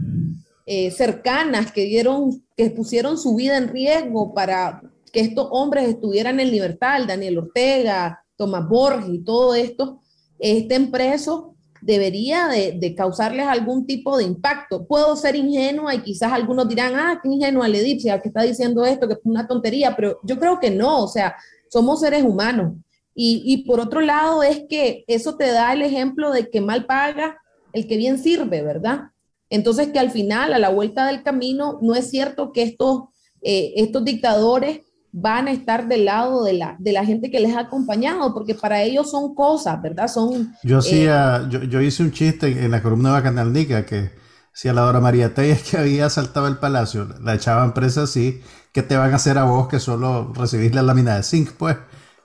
[0.65, 6.39] eh, cercanas que dieron, que pusieron su vida en riesgo para que estos hombres estuvieran
[6.39, 10.01] en libertad, Daniel Ortega, Tomás Borges y todo esto,
[10.39, 11.45] estén presos,
[11.81, 14.85] debería de, causarles algún tipo de impacto.
[14.85, 18.83] Puedo ser ingenua y quizás algunos dirán, ah, qué ingenua le dice, que está diciendo
[18.85, 21.35] esto, que es una tontería, pero yo creo que no, o sea,
[21.69, 22.73] somos seres humanos.
[23.13, 26.85] Y, y por otro lado es que eso te da el ejemplo de que mal
[26.85, 27.37] paga
[27.71, 29.11] el que bien sirve, ¿verdad?
[29.49, 33.03] Entonces, que al final, a la vuelta del camino, no es cierto que estos,
[33.41, 34.79] eh, estos dictadores
[35.17, 38.53] van a estar del lado de la, de la gente que les ha acompañado, porque
[38.53, 40.09] para ellos son cosas, ¿verdad?
[40.09, 40.53] Son...
[40.61, 44.11] Yo, hacía, eh, yo, yo, hice un chiste en la columna de Bacanal Nica que
[44.51, 48.41] si a la hora María Telles que había asaltado el palacio, la echaban presa así,
[48.73, 51.77] ¿qué te van a hacer a vos que solo recibís la lámina de zinc, pues?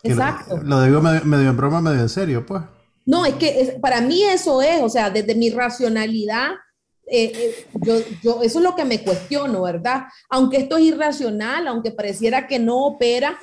[0.03, 0.59] Exacto.
[0.61, 2.63] Lo, digo medio, en broma, medio en serio, pues.
[3.07, 6.55] No, es que para mí eso es, o sea, desde mi racionalidad,
[7.13, 7.67] eh, eh,
[8.23, 10.05] yo, eso es lo que me cuestiono, ¿verdad?
[10.29, 13.37] Aunque esto es irracional, aunque pareciera que no opera,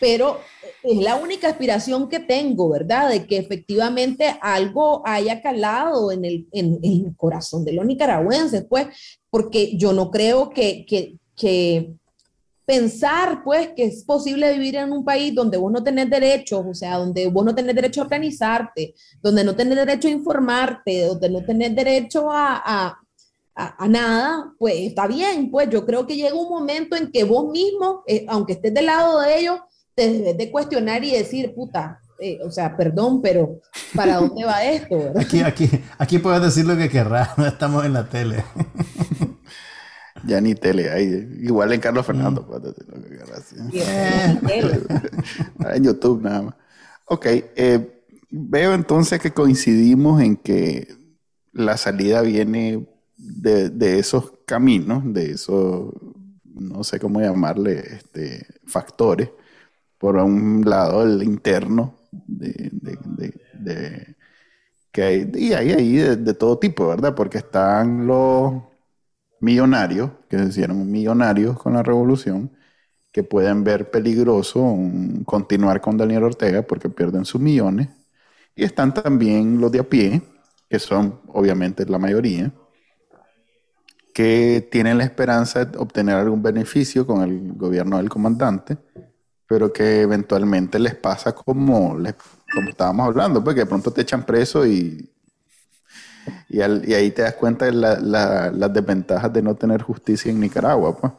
[0.00, 0.40] pero
[0.82, 3.10] es la única aspiración que tengo, ¿verdad?
[3.10, 6.46] De que efectivamente algo haya calado en el,
[7.16, 8.88] corazón de los nicaragüenses, pues,
[9.30, 10.84] porque yo no creo que,
[11.36, 11.94] que,
[12.64, 16.74] pensar, pues, que es posible vivir en un país donde vos no tenés derechos, o
[16.74, 21.30] sea, donde vos no tenés derecho a organizarte, donde no tenés derecho a informarte, donde
[21.30, 22.98] no tenés derecho a,
[23.88, 28.02] nada, pues está bien, pues yo creo que llega un momento en que vos mismo,
[28.06, 29.60] eh, aunque estés del lado de ellos,
[29.94, 33.60] te debes de cuestionar y decir, puta, eh, o sea, perdón, pero
[33.94, 35.12] ¿para dónde va esto?
[35.16, 38.44] Aquí, aquí, aquí puedes decir lo que querrás, no estamos en la tele.
[40.24, 41.28] ya ni tele hay.
[41.40, 43.52] Igual en Carlos Fernando puedes decir lo que querrás.
[45.76, 46.54] en YouTube nada más.
[47.06, 50.86] Ok, eh, veo entonces que coincidimos en que
[51.52, 52.86] la salida viene
[53.40, 55.92] de, esos caminos, de esos,
[56.44, 59.30] no sé cómo llamarle, este, factores,
[59.98, 62.70] por un lado el interno, de,
[64.92, 67.14] que hay, y hay ahí de, todo tipo, ¿verdad?
[67.14, 68.62] Porque están los
[69.40, 72.52] millonarios, que se hicieron millonarios con la revolución,
[73.12, 74.76] que pueden ver peligroso
[75.26, 77.88] continuar con Daniel Ortega porque pierden sus millones.
[78.54, 80.22] Y están también los de a pie,
[80.68, 82.52] que son obviamente la mayoría,
[84.12, 88.76] que tienen la esperanza de obtener algún beneficio con el gobierno del comandante,
[89.46, 92.14] pero que eventualmente les pasa como, les,
[92.52, 95.10] como estábamos hablando, pues que de pronto te echan preso y,
[96.48, 100.96] y, ahí te das cuenta de las desventajas de no tener justicia en Nicaragua.
[100.96, 101.12] Pues.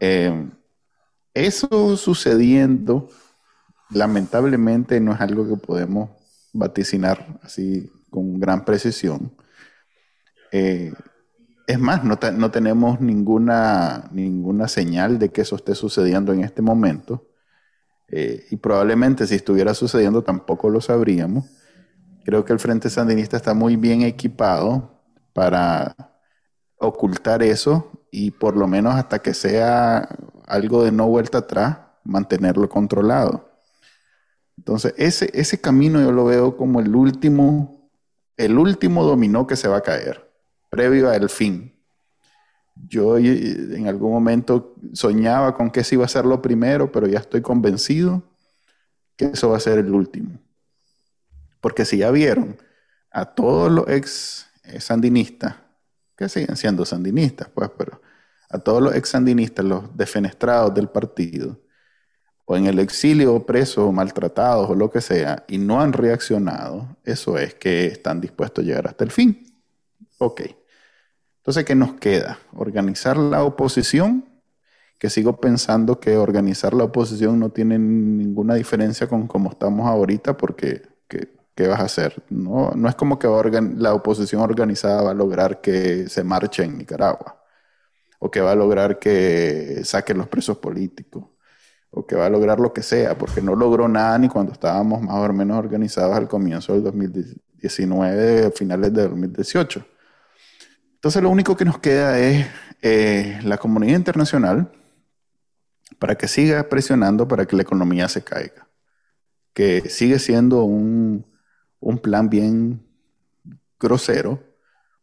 [0.00, 0.48] Eh,
[1.34, 3.10] eso sucediendo,
[3.90, 6.10] lamentablemente, no es algo que podemos
[6.52, 9.32] vaticinar así con gran precisión.
[10.50, 10.92] Eh,
[11.66, 12.16] es más, no,
[12.50, 17.26] tenemos ninguna, ninguna señal de que eso esté sucediendo en este momento.
[18.08, 21.46] Eh, y probablemente si estuviera sucediendo tampoco lo sabríamos.
[22.24, 25.02] Creo que el Frente Sandinista está muy bien equipado
[25.32, 25.96] para
[26.78, 30.08] ocultar eso y por lo menos hasta que sea
[30.46, 33.50] algo de no vuelta atrás, mantenerlo controlado.
[34.56, 37.90] Entonces, ese, ese camino yo lo veo como el último,
[38.36, 40.25] el último dominó que se va a caer
[40.76, 41.72] previo al fin.
[42.74, 47.18] yo en algún momento soñaba con que ese iba a ser lo primero, pero ya
[47.20, 48.22] estoy convencido
[49.16, 50.38] que eso va a ser el último.
[51.60, 52.58] Porque si ya vieron
[53.10, 54.46] a todos los ex
[54.78, 55.56] sandinistas,
[56.16, 58.02] que siguen siendo sandinistas, pues, pero
[58.50, 61.58] a todos los ex sandinistas, los defenestrados del partido,
[62.44, 66.96] o en el exilio presos o maltratados o lo que sea, y no han reaccionado,
[67.04, 69.42] eso es que están dispuestos a llegar hasta el fin.
[70.18, 70.42] Ok.
[71.46, 72.40] Entonces, ¿qué nos queda?
[72.56, 74.24] Organizar la oposición,
[74.98, 80.36] que sigo pensando que organizar la oposición no tiene ninguna diferencia con cómo estamos ahorita,
[80.36, 82.24] porque ¿qué, vas a hacer?
[82.30, 83.28] No, no es como que
[83.76, 87.40] la oposición organizada va a lograr que se marche en Nicaragua,
[88.18, 91.26] o que va a lograr que saquen los presos políticos
[91.90, 95.00] o que va a lograr lo que sea, porque no logró nada ni cuando estábamos
[95.00, 99.95] más o menos organizados al comienzo del 2019, finales de 2018.
[100.96, 102.46] Entonces lo único que nos queda es
[102.82, 104.72] eh, la comunidad internacional
[105.98, 108.68] para que siga presionando para que la economía se caiga,
[109.54, 111.24] que sigue siendo un,
[111.80, 112.84] un plan bien
[113.78, 114.42] grosero,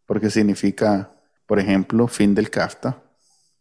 [0.06, 1.12] porque significa,
[1.46, 3.02] por ejemplo, fin del CAFTA,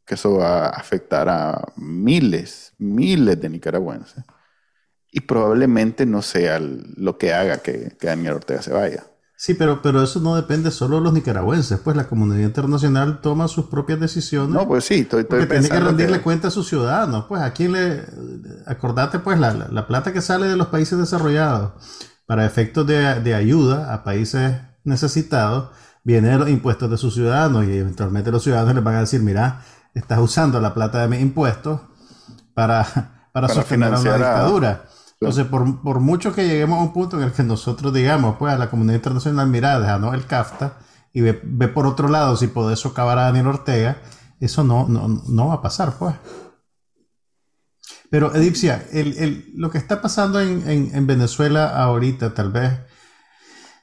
[0.04, 4.24] que eso va a afectar a miles, miles de nicaragüenses.
[5.10, 9.04] Y probablemente no sea lo que haga que, Daniel Ortega se vaya.
[9.42, 13.48] Sí, pero, pero eso no depende solo de los nicaragüenses, pues la comunidad internacional toma
[13.48, 14.54] sus propias decisiones.
[14.54, 17.24] No, pues sí, estoy, estoy tiene que rendirle cuenta a sus ciudadanos.
[17.24, 18.04] Pues aquí le,
[18.66, 21.72] acordate pues la, la, plata que sale de los países desarrollados
[22.24, 25.70] para efectos de, de ayuda a países necesitados,
[26.04, 29.22] viene de los impuestos de sus ciudadanos y eventualmente los ciudadanos les van a decir,
[29.22, 31.80] mira, estás usando la plata de mis impuestos
[32.54, 32.86] para,
[33.32, 34.84] para, sostener una dictadura.
[35.22, 38.52] Entonces, por, por, mucho que lleguemos a un punto en el que nosotros digamos, pues
[38.52, 40.78] a la comunidad internacional, mira, déjanos el CAFTA
[41.12, 41.34] y ve,
[41.68, 43.98] por otro lado si podés socavar a Daniel Ortega,
[44.40, 46.16] eso no, no, no va a pasar, pues.
[48.10, 52.72] Pero, Edipcia, el, el, lo que está pasando en, en Venezuela ahorita, tal vez,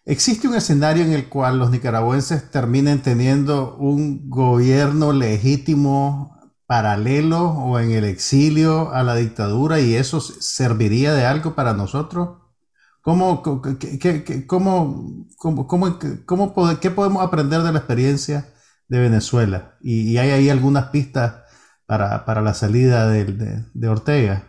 [0.09, 6.38] ¿Existe un escenario en el cual los nicaragüenses terminen teniendo un gobierno legítimo
[6.69, 12.37] paralelo o en el exilio a la dictadura y eso serviría de algo para nosotros?
[13.01, 13.41] ¿Cómo,
[13.79, 15.25] qué, cómo,
[15.65, 15.97] cómo,
[16.79, 18.53] qué podemos aprender de la experiencia
[18.87, 19.77] de Venezuela?
[19.81, 21.41] Y, hay ahí algunas pistas
[21.87, 24.43] para, la salida de, de Ortega.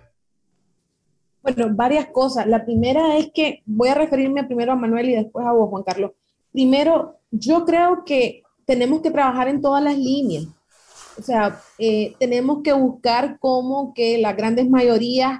[1.42, 2.46] Bueno, varias cosas.
[2.46, 5.84] La primera es que voy a referirme primero a Manuel y después a vos, Juan
[5.84, 6.10] Carlos.
[6.52, 10.44] Primero, yo creo que tenemos que trabajar en todas las líneas.
[11.20, 15.38] O sea, eh, tenemos que buscar cómo que las grandes mayorías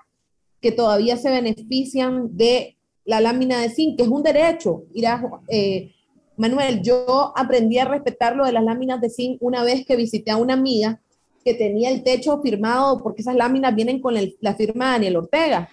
[0.61, 4.85] que todavía se benefician de la lámina de zinc, que es un derecho.
[4.93, 5.93] Mira, eh,
[6.37, 10.31] Manuel, yo aprendí a respetar lo de las láminas de zinc una vez que visité
[10.31, 11.01] a una amiga
[11.45, 15.71] que tenía el techo firmado, porque esas láminas vienen con la firma de Daniel Ortega.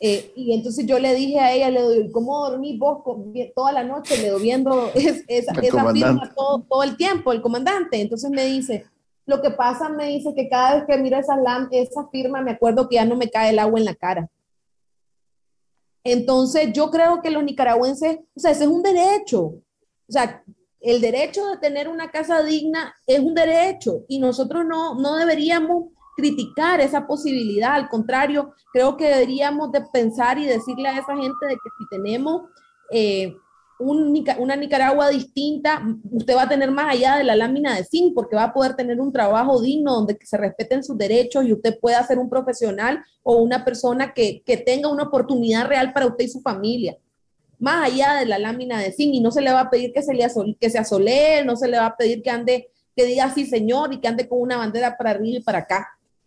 [0.00, 2.98] Eh, y entonces yo le dije a ella, le doy, ¿cómo dormí vos
[3.54, 4.18] toda la noche?
[4.18, 8.00] Le doy viendo esa, firma todo, el tiempo, el comandante.
[8.00, 8.84] Entonces me dice,
[9.26, 11.36] lo que pasa, me dice que cada vez que miro esa,
[11.72, 14.28] esa firma me acuerdo que ya no me cae el agua en la cara.
[16.04, 19.40] Entonces yo creo que los nicaragüenses, o sea, ese es un derecho.
[19.40, 20.44] O sea,
[20.80, 25.86] el derecho de tener una casa digna es un derecho y nosotros no, no deberíamos
[26.16, 31.46] criticar esa posibilidad, al contrario, creo que deberíamos de pensar y decirle a esa gente
[31.46, 32.42] de que si tenemos
[32.90, 33.36] eh,
[33.78, 38.36] una Nicaragua distinta, usted va a tener más allá de la lámina de zinc, porque
[38.36, 42.02] va a poder tener un trabajo digno donde se respeten sus derechos y usted pueda
[42.06, 46.40] ser un profesional o una persona que, tenga una oportunidad real para usted y su
[46.40, 46.96] familia.
[47.58, 50.02] Más allá de la lámina de zinc, y no se le va a pedir que
[50.02, 50.26] se, le
[50.60, 53.92] que se asolee, no se le va a pedir que ande, que diga sí señor
[53.92, 55.86] y que ande con una bandera para arriba y para acá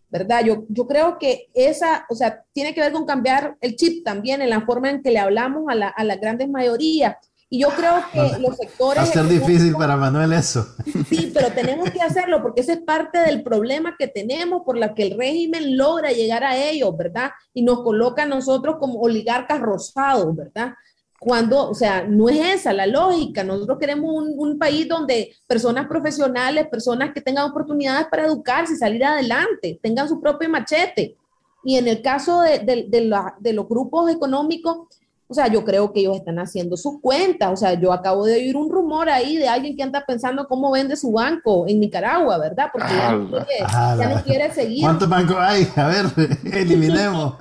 [0.10, 0.44] ¿verdad?
[0.44, 4.42] Yo, yo creo que esa, o sea, tiene que ver con cambiar el chip también
[4.42, 7.16] en la forma en que le hablamos a, la, a las grandes mayorías.
[7.50, 9.04] Y yo creo que los sectores...
[9.04, 10.68] Va a ser difícil para Manuel eso.
[11.10, 14.94] Sí, pero tenemos que hacerlo porque ese es parte del problema que tenemos por la
[14.94, 17.32] que el régimen logra llegar a ellos, ¿verdad?
[17.54, 20.74] Y nos coloca a nosotros como oligarcas rosados, ¿verdad?
[21.20, 23.44] cuando, o sea, no es esa la lógica.
[23.44, 29.80] Nosotros queremos un, país donde personas profesionales, personas que tengan oportunidades para educarse salir adelante,
[29.84, 31.18] tengan su propio machete.
[31.64, 34.88] Y en el caso de, de, los grupos económicos,
[35.32, 37.54] o sea, yo creo que ellos están haciendo sus cuentas.
[37.54, 40.72] O sea, yo acabo de oír un rumor ahí de alguien que anda pensando cómo
[40.72, 42.70] vende su banco en Nicaragua, ¿verdad?
[42.74, 44.82] Porque ya, no quiere, seguir.
[44.82, 45.68] ¿Cuántos bancos hay?
[45.76, 46.06] A ver,
[46.52, 47.36] eliminemos.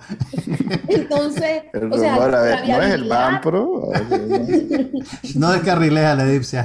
[0.87, 2.17] Entonces, o sea,
[2.67, 3.89] ¿no es el Banpro?
[5.37, 6.63] no descarrilea la Dipsia.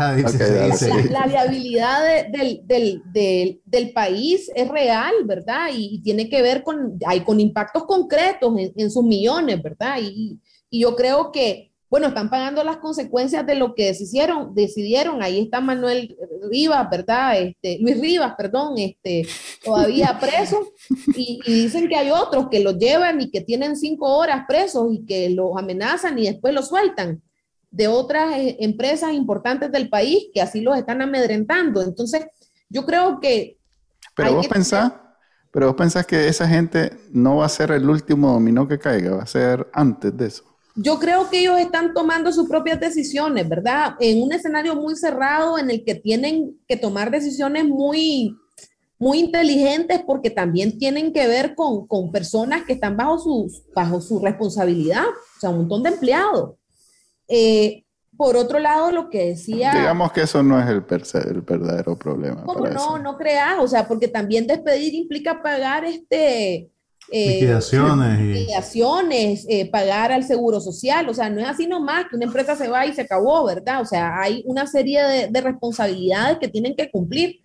[1.10, 2.04] la, viabilidad
[2.34, 5.70] del, del, del, del, país es real, ¿verdad?
[5.74, 10.00] Y, tiene que ver con, hay, con impactos concretos en, en sus millones, ¿verdad?
[10.02, 10.38] Y,
[10.74, 15.22] y yo creo que, bueno, están pagando las consecuencias de lo que decidieron, decidieron.
[15.22, 16.18] Ahí está Manuel
[16.50, 17.40] Rivas, ¿verdad?
[17.40, 19.28] Este, Luis Rivas, perdón, este,
[19.64, 20.74] todavía preso.
[21.16, 25.06] Y, dicen que hay otros que los llevan y que tienen cinco horas presos y
[25.06, 27.22] que los amenazan y después los sueltan
[27.70, 31.84] de otras eh, empresas importantes del país que así los están amedrentando.
[31.84, 32.26] Entonces,
[32.68, 33.60] yo creo que...
[34.16, 34.92] Pero vos pensás,
[35.52, 39.18] pero vos pensás que esa gente no va a ser el último dominó que caiga,
[39.18, 40.53] va a ser antes de eso.
[40.76, 43.96] Yo creo que ellos están tomando sus propias decisiones, ¿verdad?
[44.00, 48.36] En un escenario muy cerrado en el que tienen que tomar decisiones muy,
[48.98, 54.02] muy inteligentes porque también tienen que ver con, con personas que están bajo, sus, bajo
[54.02, 56.56] su responsabilidad, o sea, un montón de empleados.
[57.28, 57.84] Eh,
[58.18, 59.74] por otro lado, lo que decía...
[59.74, 60.84] Digamos que eso no es el,
[61.28, 62.44] el verdadero problema.
[62.44, 62.98] ¿Cómo no?
[62.98, 66.73] No creas, o sea, porque también despedir implica pagar este
[67.12, 67.40] eh,
[68.34, 72.56] liquidaciones, eh, pagar al seguro social, o sea, no es así nomás que una empresa
[72.56, 73.82] se va y se acabó, ¿verdad?
[73.82, 77.42] O sea, hay una serie de, responsabilidades que tienen que cumplir.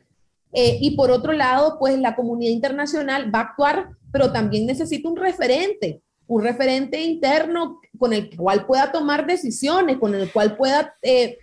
[0.53, 5.09] Eh, y por otro lado, pues la comunidad internacional va a actuar, pero también necesita
[5.09, 10.95] un referente, un referente interno con el cual pueda tomar decisiones, con el cual pueda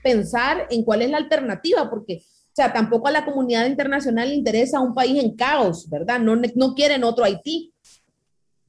[0.04, 4.36] pensar en cuál es la alternativa, porque o sea, tampoco a la comunidad internacional le
[4.36, 6.20] interesa un país en caos, ¿verdad?
[6.20, 7.75] No, no quieren otro Haití.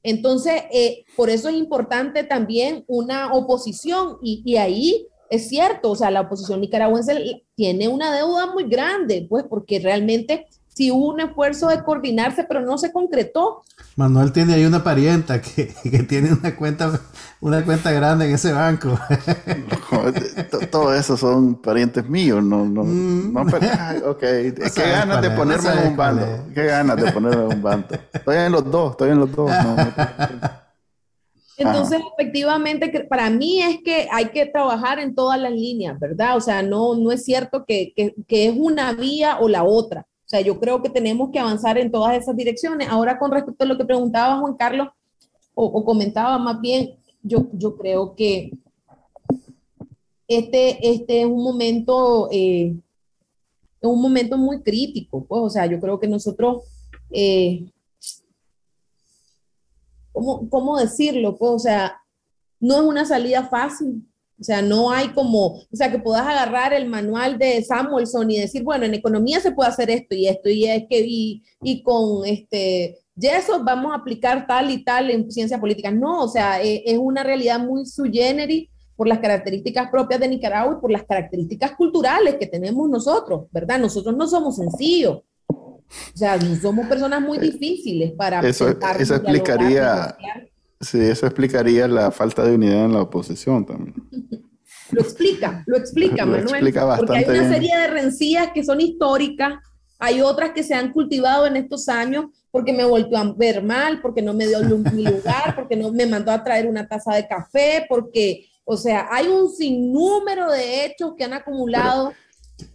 [0.07, 6.11] Entonces, eh, por eso es importante también una oposición y, ahí es cierto, o sea,
[6.11, 10.47] la oposición nicaragüense tiene una deuda muy grande, pues porque realmente
[10.77, 13.63] sí hubo un esfuerzo de coordinarse, pero no se concretó.
[13.95, 16.99] Manuel tiene ahí una parienta que, que tiene una cuenta,
[17.41, 18.97] una cuenta grande en ese banco.
[20.71, 23.33] Todo eso son parientes míos, no, no, mm.
[23.33, 23.41] no
[24.11, 24.19] ok.
[24.19, 26.25] Qué ganas de ponerme en un bando.
[26.53, 27.87] Qué ganas de ponerme en un bando.
[28.13, 29.51] Estoy en los dos, estoy en los dos.
[31.59, 36.37] Entonces, efectivamente, para mí es que hay que trabajar en todas las líneas, ¿verdad?
[36.37, 40.05] O sea, no, no es cierto que, que, que es una vía o la otra.
[40.27, 42.89] O sea, yo creo que tenemos que avanzar en todas esas direcciones.
[42.89, 44.89] Ahora, con respecto a lo que preguntaba Juan Carlos,
[45.53, 48.51] o, comentaba más bien, yo, yo creo que
[50.27, 52.75] este, este es un momento, eh,
[53.79, 56.63] un momento muy crítico, pues, o sea, yo creo que nosotros,
[57.09, 57.71] eh,
[60.11, 61.37] ¿cómo, ¿cómo, decirlo?
[61.37, 62.01] Pues, o sea,
[62.59, 64.05] no es una salida fácil,
[64.39, 68.39] o sea, no hay como, o sea, que puedas agarrar el manual de Samuelson y
[68.39, 71.81] decir, bueno, en economía se puede hacer esto y esto, y es que, y, y
[71.81, 75.89] con este, eso vamos a aplicar tal y tal en ciencia política.
[75.89, 80.27] No, o sea, es, es una realidad muy sui generis por las características propias de
[80.27, 83.79] Nicaragua y por las características culturales que tenemos nosotros, ¿verdad?
[83.79, 85.21] Nosotros no somos sencillos.
[85.49, 88.41] O sea, somos personas muy difíciles para...
[88.41, 88.67] Eso,
[88.99, 90.15] eso explicaría...
[90.79, 93.95] Sí, eso explicaría la falta de unidad en la oposición también.
[94.91, 96.73] Lo explica, lo explica, Manuel.
[96.97, 99.55] porque hay una serie de rencillas que son históricas,
[99.99, 104.01] hay otras que se han cultivado en estos años porque me volvió a ver mal,
[104.01, 107.27] porque no me dio mi lugar, porque no me mandó a traer una taza de
[107.27, 112.13] café, porque, o sea, hay un sinnúmero de hechos que han acumulado.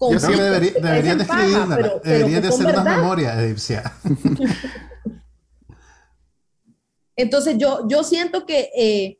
[0.00, 3.90] Yo sí debería, deberían de escribir, debería de hacer una memoria egipcia.
[7.16, 9.18] Entonces yo, yo siento que eh,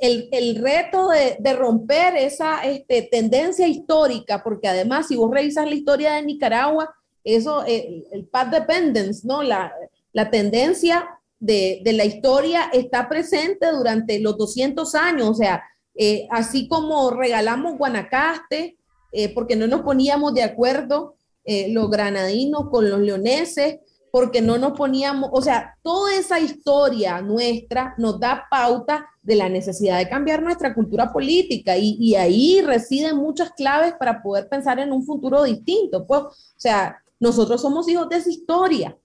[0.00, 6.14] el, reto de, romper esa este, tendencia histórica, porque además si vos revisas la historia
[6.14, 6.92] de Nicaragua,
[7.22, 9.42] eso, eh, el, path dependence, ¿no?
[9.44, 9.72] La,
[10.30, 11.08] tendencia
[11.38, 15.62] de, la historia está presente durante los 200 años, o sea,
[15.94, 18.76] eh, así como regalamos Guanacaste,
[19.34, 23.80] porque no nos poníamos de acuerdo los granadinos con los leoneses,
[24.12, 29.48] porque no nos poníamos, o sea, toda esa historia nuestra nos da pauta de la
[29.48, 34.92] necesidad de cambiar nuestra cultura política y, ahí residen muchas claves para poder pensar en
[34.92, 36.06] un futuro distinto.
[36.06, 38.98] Pues, o sea, nosotros somos hijos de esa historia,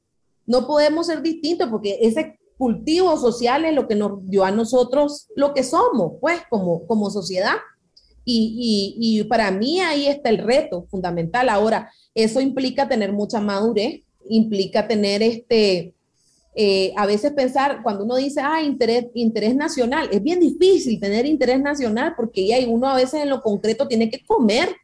[0.45, 5.29] no podemos ser distintos porque ese cultivo social es lo que nos dio a nosotros
[5.37, 7.55] lo que somos, pues, como, como sociedad.
[8.25, 11.47] Y, y, y para mí ahí está el reto fundamental.
[11.47, 15.93] Ahora, eso implica tener mucha madurez implica tener este,
[16.59, 21.27] eh, a veces pensar, cuando uno dice, ah, interés, interés nacional, es bien difícil tener
[21.27, 24.75] interés nacional porque ya uno a veces en lo concreto tiene que comer,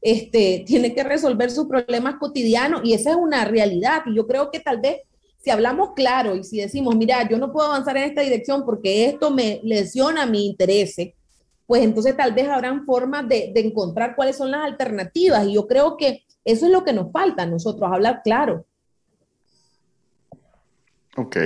[0.00, 4.04] este, tiene que resolver sus problemas cotidianos y esa es una realidad.
[4.06, 5.02] Y yo creo que tal vez
[5.36, 9.04] si hablamos claro y si decimos, mira, yo no puedo avanzar en esta dirección porque
[9.04, 10.96] esto me lesiona mi interés,
[11.66, 15.46] pues entonces tal vez habrán formas de, de encontrar cuáles son las alternativas.
[15.46, 18.64] Y yo creo que eso es lo que nos falta a nosotros, hablar claro.
[21.18, 21.36] Ok.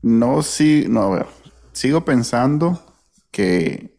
[0.00, 1.26] No, sí, no, a ver,
[1.72, 2.82] sigo pensando
[3.30, 3.98] que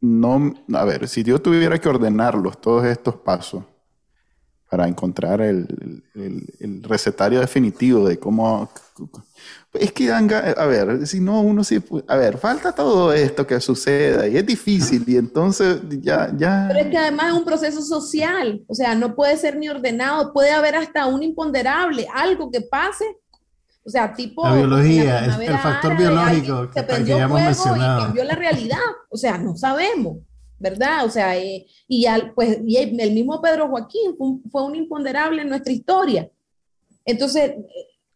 [0.00, 3.64] no, a ver, si yo tuviera que ordenarlos, todos estos pasos,
[4.70, 5.66] para encontrar el,
[6.82, 8.70] recetario definitivo de cómo...
[9.72, 11.82] Es que, a ver, si no, uno sí...
[12.06, 16.66] A ver, falta todo esto que suceda y es difícil y entonces ya, ya...
[16.68, 20.32] Pero es que además es un proceso social, o sea, no puede ser ni ordenado,
[20.32, 23.04] puede haber hasta un imponderable, algo que pase
[23.90, 24.44] o sea, tipo.
[24.44, 27.98] La biología, el, factor biológico que, que, ya hemos mencionado.
[27.98, 28.78] Y cambió la realidad.
[29.08, 30.18] O sea, no sabemos,
[30.60, 31.04] ¿verdad?
[31.06, 35.48] O sea, eh, y, ya, pues, y el mismo Pedro Joaquín fue un, imponderable en
[35.48, 36.30] nuestra historia.
[37.04, 37.56] Entonces.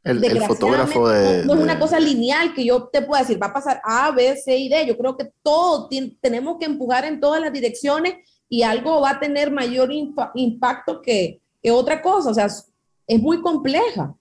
[0.04, 1.44] El, fotógrafo de.
[1.44, 4.36] No, es una cosa lineal que yo te pueda decir, va a pasar A, B,
[4.36, 4.86] C y D.
[4.86, 5.88] Yo creo que todo
[6.20, 8.14] tenemos que empujar en todas las direcciones
[8.48, 9.90] y algo va a tener mayor
[10.34, 12.30] impacto que, que otra cosa.
[12.30, 14.14] O sea, es muy compleja.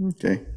[0.00, 0.51] Okay.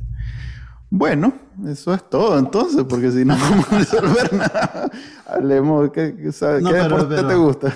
[0.89, 1.33] Bueno,
[1.67, 4.91] eso es todo entonces, porque si no vamos a resolver nada,
[5.25, 7.75] hablemos, ¿qué, qué, no, deporte te gusta?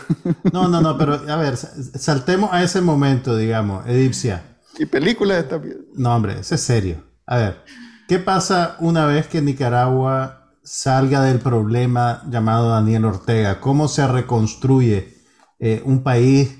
[0.54, 4.44] no, no, no, pero a ver, saltemos a ese momento, digamos, Edipcia.
[4.78, 5.62] ¿Y película de esta
[5.96, 7.04] No, hombre, eso es serio.
[7.26, 7.64] A ver,
[8.08, 13.60] ¿qué pasa una vez que Nicaragua salga del problema llamado Daniel Ortega?
[13.60, 15.18] ¿Cómo se reconstruye
[15.60, 16.59] eh, un país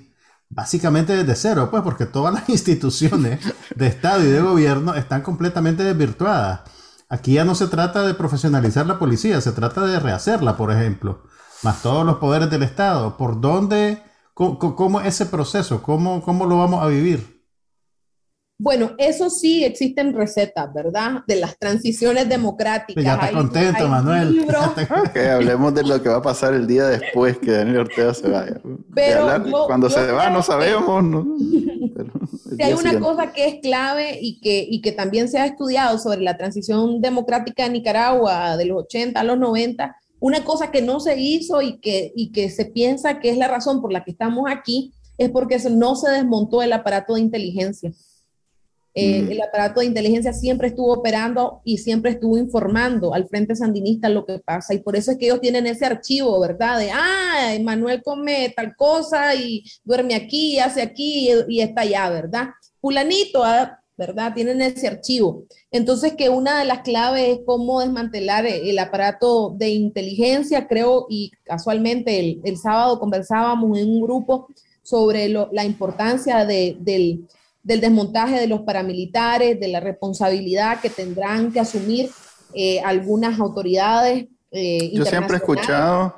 [0.50, 3.40] básicamente desde cero, pues porque todas las instituciones
[3.76, 6.62] de Estado y de gobierno están completamente desvirtuadas.
[7.08, 11.24] Aquí ya no se trata de profesionalizar la policía, se trata de rehacerla, por ejemplo,
[11.64, 13.18] más todos los poderes del Estado.
[13.18, 17.39] ¿Por dónde, cómo, ese proceso, cómo, cómo lo vamos a vivir?
[18.62, 21.24] Bueno, eso sí existen recetas, ¿verdad?
[21.26, 23.02] De las transiciones democráticas.
[23.02, 24.46] Ya está contento, Manuel.
[25.32, 28.60] hablemos de lo que va a pasar el día después que Daniel Ortega se vaya.
[28.94, 31.02] Pero cuando se va no sabemos.
[31.06, 31.38] ¿no?
[32.58, 35.98] si hay una cosa que es clave y que, y que también se ha estudiado
[35.98, 40.82] sobre la transición democrática de Nicaragua de los 80 a los 90, una cosa que
[40.82, 44.04] no se hizo y que, y que se piensa que es la razón por la
[44.04, 47.94] que estamos aquí es porque no se desmontó el aparato de inteligencia.
[48.96, 54.10] Eh, el aparato de inteligencia siempre estuvo operando y siempre estuvo informando al Frente Sandinista
[54.10, 54.74] lo que pasa.
[54.74, 56.80] Y por eso es que ellos tienen ese archivo, ¿verdad?
[56.80, 62.10] De, ah, Manuel come tal cosa y duerme aquí, y hace aquí y, está allá,
[62.10, 62.48] ¿verdad?
[62.82, 64.34] Fulanito, ah, ¿verdad?
[64.34, 65.44] Tienen ese archivo.
[65.72, 71.32] Entonces, que una de las claves es cómo desmantelar el aparato de inteligencia, creo, y
[71.44, 74.48] casualmente el, sábado conversábamos en un grupo
[74.82, 77.28] sobre la importancia del
[77.64, 82.10] del desmontaje de los paramilitares, de la responsabilidad que tendrán que asumir
[82.54, 84.28] eh, algunas autoridades.
[84.52, 86.16] Eh, Yo siempre he escuchado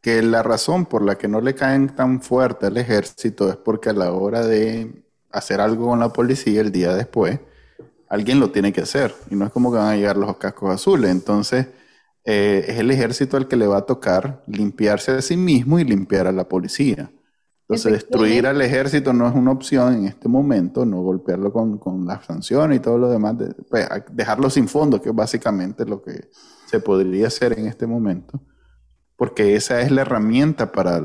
[0.00, 3.90] que la razón por la que no le caen tan fuerte al ejército es porque
[3.90, 7.38] a la hora de hacer algo con la policía el día después,
[8.08, 9.14] alguien lo tiene que hacer.
[9.30, 11.10] Y no es como que van a llegar los cascos azules.
[11.10, 11.66] Entonces,
[12.24, 15.84] eh, es el ejército al que le va a tocar limpiarse de sí mismo y
[15.84, 17.10] limpiar a la policía.
[17.70, 22.04] Entonces, destruir al ejército no es una opción en este momento, no golpearlo con, con
[22.04, 23.36] las sanciones y todo lo demás,
[23.68, 26.30] pues, dejarlo sin fondos, que es básicamente lo que
[26.66, 28.42] se podría hacer en este momento,
[29.14, 31.00] porque esa es la herramienta para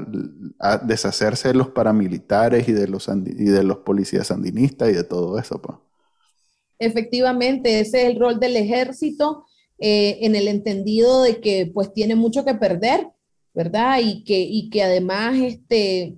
[0.81, 5.37] deshacerse de los paramilitares y de los, y de los policías sandinistas y de todo
[5.37, 5.61] eso.
[5.61, 5.77] Pues.
[6.79, 9.45] Efectivamente, ese es el rol del ejército
[9.77, 13.09] eh, en el entendido de que pues tiene mucho que perder,
[13.53, 13.99] ¿verdad?
[14.01, 16.15] Y que, y que además este,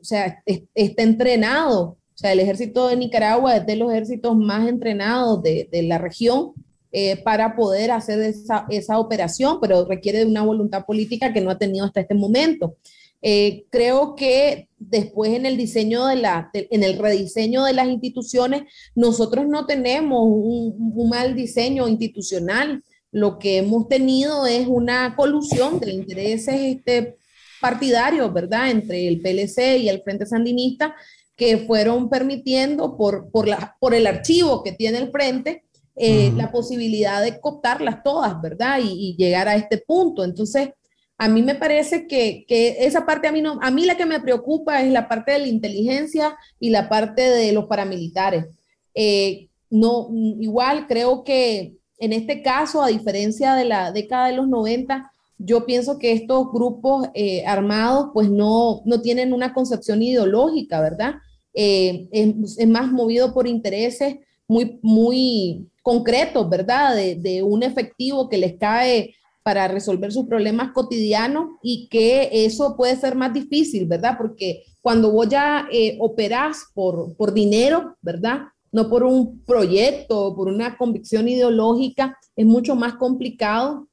[0.00, 0.42] o sea,
[0.74, 1.82] está entrenado.
[1.82, 6.52] O sea, el ejército de Nicaragua es de los ejércitos más entrenados de, la región
[6.92, 11.58] eh, para poder hacer esa, operación, pero requiere de una voluntad política que no ha
[11.58, 12.76] tenido hasta este momento.
[13.22, 18.62] Eh, creo que después en el diseño de la, en el rediseño de las instituciones,
[18.94, 22.82] nosotros no tenemos un, un, mal diseño institucional.
[23.12, 27.16] Lo que hemos tenido es una colusión de intereses este,
[27.60, 30.94] partidarios, ¿verdad?, entre el PLC y el Frente Sandinista,
[31.36, 35.64] que fueron permitiendo por, por, la, por el archivo que tiene el Frente
[35.96, 38.78] eh, la posibilidad de cooptarlas todas, ¿verdad?
[38.82, 40.24] Y, llegar a este punto.
[40.24, 40.70] Entonces,
[41.18, 44.06] a mí me parece que, que, esa parte a mí no, a mí la que
[44.06, 48.46] me preocupa es la parte de la inteligencia y la parte de los paramilitares.
[48.94, 50.08] Eh, no,
[50.40, 55.09] igual creo que en este caso, a diferencia de la década de los 90,
[55.42, 61.14] yo pienso que estos grupos eh, armados pues no, no tienen una concepción ideológica, ¿verdad?
[61.54, 64.16] Eh, es, más movido por intereses
[64.46, 66.94] muy, muy concretos, ¿verdad?
[66.94, 72.96] De, un efectivo que les cae para resolver sus problemas cotidianos y que eso puede
[72.96, 74.16] ser más difícil, ¿verdad?
[74.18, 78.40] Porque cuando vos ya eh, operás por, por dinero, ¿verdad?
[78.72, 83.88] No por un proyecto, por una convicción ideológica, es mucho más complicado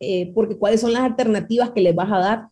[0.00, 2.48] eh, porque cuáles son las alternativas que les vas a dar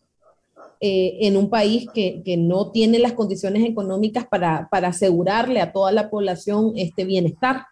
[0.79, 5.71] eh, en un país que, que, no tiene las condiciones económicas para, para, asegurarle a
[5.71, 7.65] toda la población este bienestar.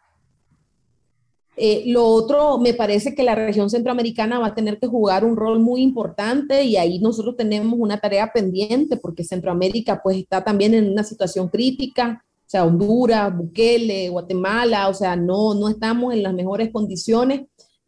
[1.58, 5.38] Eh, lo otro, me parece que la región centroamericana va a tener que jugar un
[5.38, 10.74] rol muy importante y ahí nosotros tenemos una tarea pendiente porque Centroamérica pues está también
[10.74, 16.24] en una situación crítica, o sea, Honduras, Bukele, Guatemala, o sea, no, no estamos en
[16.24, 17.44] las mejores condiciones,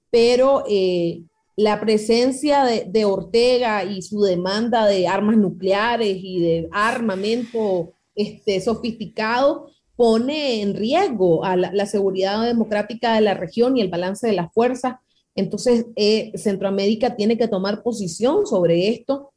[0.10, 1.24] pero eh,
[1.58, 9.72] la presencia de, Ortega y su demanda de armas nucleares y de armamento este, sofisticado
[9.96, 14.54] pone en riesgo a la, seguridad democrática de la región y el balance de las
[14.54, 14.98] fuerzas.
[15.34, 19.32] Entonces, eh, Centroamérica tiene que tomar posición sobre esto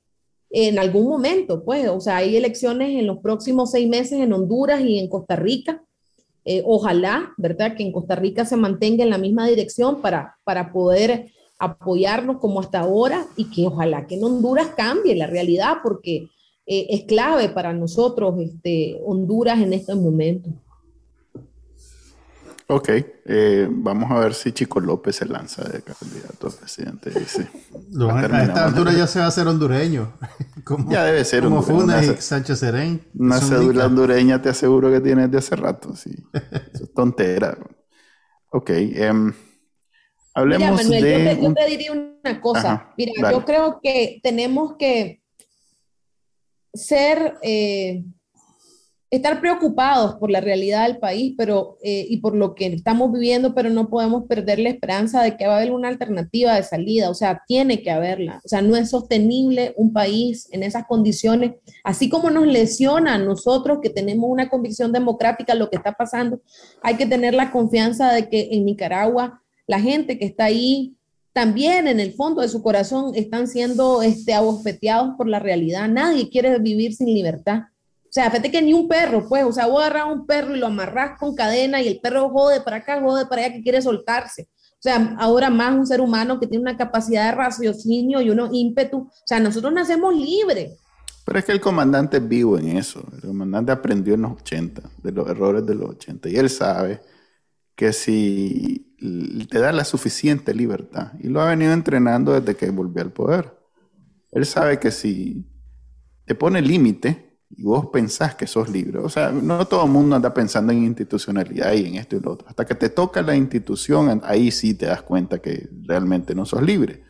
[0.51, 4.83] en algún momento, pues, o sea, hay elecciones en los próximos seis meses en Honduras
[4.83, 5.83] y en Costa Rica.
[6.45, 10.73] Eh, ojalá, ¿verdad?, que en Costa Rica se mantenga en la misma dirección para, para
[10.73, 16.31] poder apoyarnos como hasta ahora y que ojalá que en Honduras cambie la realidad porque
[16.67, 20.53] eh, es clave para nosotros este, Honduras en estos momentos.
[22.73, 22.89] Ok,
[23.25, 27.11] eh, vamos a ver si Chico López se lanza de candidato a presidente.
[27.11, 27.49] Dice.
[28.11, 30.13] a, esta altura ya se va a hacer hondureño.
[30.89, 33.05] ya debe ser como Funes y Sánchez Serén.
[33.19, 35.97] Una cédula hondureña te aseguro que tienes de hace rato.
[35.97, 36.15] Sí.
[36.73, 37.59] Eso es tontera.
[38.51, 38.71] Ok.
[39.11, 39.33] Um,
[40.41, 41.39] Hablemos Mira, Manuel, de...
[41.43, 42.93] Yo te, diría una cosa.
[42.97, 45.21] Mira, yo creo que tenemos que
[46.73, 48.05] ser, eh,
[49.11, 53.55] estar preocupados por la realidad del país pero, eh, y por lo que estamos viviendo,
[53.55, 57.11] pero no podemos perder la esperanza de que va a haber una alternativa de salida.
[57.11, 58.41] O sea, tiene que haberla.
[58.45, 63.19] O sea, no es sostenible un país en esas condiciones, así como nos lesiona a
[63.19, 66.41] nosotros que tenemos una convicción democrática lo que está pasando.
[66.83, 69.40] Hay que tener la confianza de que en Nicaragua
[69.71, 70.97] la gente que está ahí
[71.33, 75.89] también en el fondo de su corazón están siendo este, abofeteados por la realidad.
[75.89, 77.61] Nadie quiere vivir sin libertad.
[78.03, 80.57] O sea, fíjate que ni un perro, pues, o sea, vos agarras a un perro
[80.57, 83.63] y lo amarras con cadena y el perro jode para acá, jode para allá, que
[83.63, 84.49] quiere soltarse.
[84.73, 88.49] O sea, ahora más un ser humano que tiene una capacidad de raciocinio y uno
[88.51, 88.99] ímpetu.
[89.03, 90.81] O sea, nosotros nacemos libres.
[91.25, 93.05] Pero es que el comandante es vivo en eso.
[93.15, 96.29] El comandante aprendió en los 80, de los errores de los 80.
[96.29, 97.01] Y él sabe
[97.81, 98.95] que si
[99.49, 101.13] te da la suficiente libertad.
[101.19, 103.59] Y lo ha venido entrenando desde que volvió al poder.
[104.33, 105.47] Él sabe que si
[106.27, 110.15] te pone límite y vos pensás que sos libre, o sea, no todo el mundo
[110.15, 112.49] anda pensando en institucionalidad y en esto y lo otro.
[112.49, 116.61] Hasta que te toca la institución, ahí sí te das cuenta que realmente no sos
[116.61, 117.03] libre.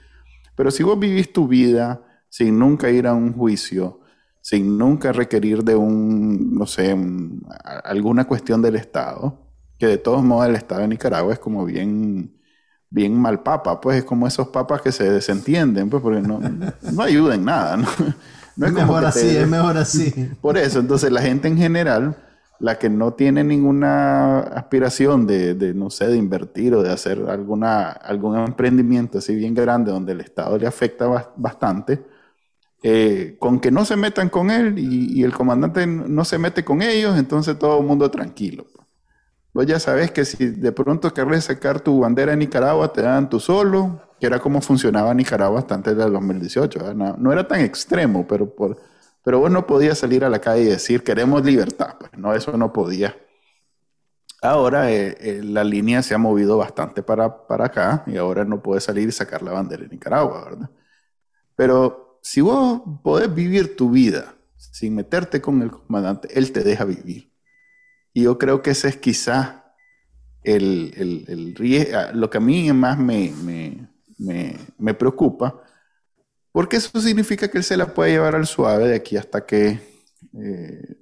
[0.55, 4.03] Pero si vos vivís tu vida sin nunca ir a un juicio,
[4.41, 6.97] sin nunca requerir de un, no sé,
[7.83, 9.49] alguna cuestión del Estado,
[9.81, 12.39] que de todos modos el Estado de Nicaragua es como bien,
[12.91, 16.39] bien mal papa, pues es como esos papas que se desentienden, pues porque no,
[16.93, 17.89] no ayuda en nada, ¿no?
[18.57, 20.31] no es, mejor así, es mejor así.
[20.43, 22.14] Por eso, entonces la gente en general,
[22.59, 27.18] la que no tiene ninguna aspiración de, de, no sé, de invertir o de hacer
[27.31, 32.05] alguna, algún emprendimiento así bien grande donde el Estado le afecta bastante,
[32.83, 36.64] eh, con que no se metan con él y, y, el comandante no se mete
[36.64, 38.66] con ellos, entonces todo el mundo tranquilo.
[39.53, 39.66] Pues.
[39.66, 43.28] Vos ya sabes que si de pronto querés sacar tu bandera de Nicaragua, te dan
[43.28, 46.94] tu solo, que era como funcionaba Nicaragua hasta antes del 2018.
[46.94, 48.78] No, era tan extremo, pero, por,
[49.22, 51.96] pero vos no podías salir a la calle y decir queremos libertad.
[51.98, 53.16] Pues no, eso no podía.
[54.42, 58.62] Ahora eh, eh, la línea se ha movido bastante para, para acá y ahora no
[58.62, 60.70] puedes salir y sacar la bandera de Nicaragua, ¿verdad?
[61.57, 66.84] Pero si vos podés vivir tu vida sin meterte con el comandante, él te deja
[66.84, 67.30] vivir.
[68.13, 69.61] Y yo creo que ese es quizá
[70.43, 73.89] el, el, el riesgo, ah, lo que a mí más me, me,
[74.19, 75.63] me, me, preocupa,
[76.53, 79.81] porque eso significa que él se la puede llevar al suave de aquí hasta que
[80.39, 80.97] eh,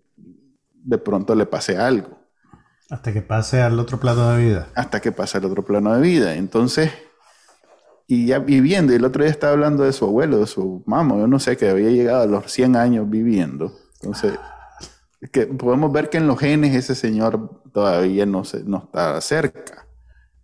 [0.72, 2.18] de pronto le pase algo.
[2.90, 4.68] Hasta que pase al otro plano de vida.
[4.74, 6.34] Hasta que pase al otro plano de vida.
[6.34, 6.90] Entonces,
[8.06, 11.16] y ya viviendo, y el otro día estaba hablando de su abuelo, de su mamá,
[11.16, 13.76] yo no sé, que había llegado a los 100 años viviendo.
[14.00, 14.38] Entonces,
[15.32, 19.86] que podemos ver que en los genes ese señor todavía no, se, no está cerca.